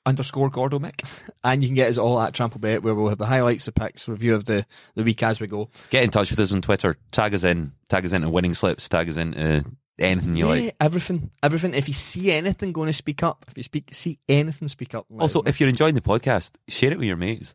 [0.07, 1.03] underscore Gordomic.
[1.45, 3.73] And you can get us all at Trample Bet, where we'll have the highlights, the
[3.73, 5.71] picks, review of the, the week as we go.
[5.91, 6.97] Get in touch with us on Twitter.
[7.11, 7.73] Tag us in.
[7.89, 8.89] Tag us into winning slips.
[8.89, 9.65] Tag us into
[9.99, 10.77] anything you yeah, like.
[10.81, 11.75] everything, everything.
[11.75, 13.45] If you see anything, going to speak up.
[13.49, 15.07] If you speak, see anything, speak up.
[15.19, 17.55] Also, if you're enjoying the podcast, share it with your mates.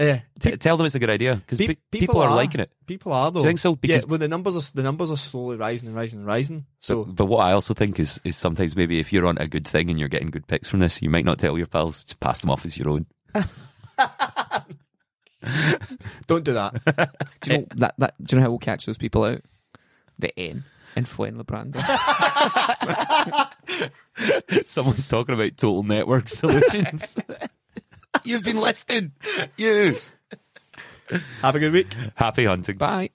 [0.00, 2.72] Yeah, T- tell them it's a good idea because Pe- people, are, liking it.
[2.86, 3.40] People are though.
[3.40, 3.76] Do you think so?
[3.76, 6.64] Because- yeah, well, the numbers are the numbers are slowly rising and rising and rising.
[6.78, 9.46] So But, but what I also think is is sometimes maybe if you're on a
[9.46, 12.04] good thing and you're getting good picks from this, you might not tell your pals.
[12.04, 13.06] Just pass them off as your own.
[16.26, 17.12] don't do that.
[17.40, 18.14] Do you know that, that?
[18.22, 19.42] Do you know how we'll catch those people out?
[20.18, 20.64] The N
[20.96, 21.80] in Fuenlabranda.
[24.66, 27.16] Someone's talking about total network solutions.
[28.30, 29.10] You've been listed.
[29.56, 29.96] You.
[31.42, 31.92] Have a good week.
[32.14, 32.76] Happy hunting.
[32.76, 33.10] Bye.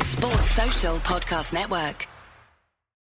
[0.00, 2.08] Sports Social Podcast Network.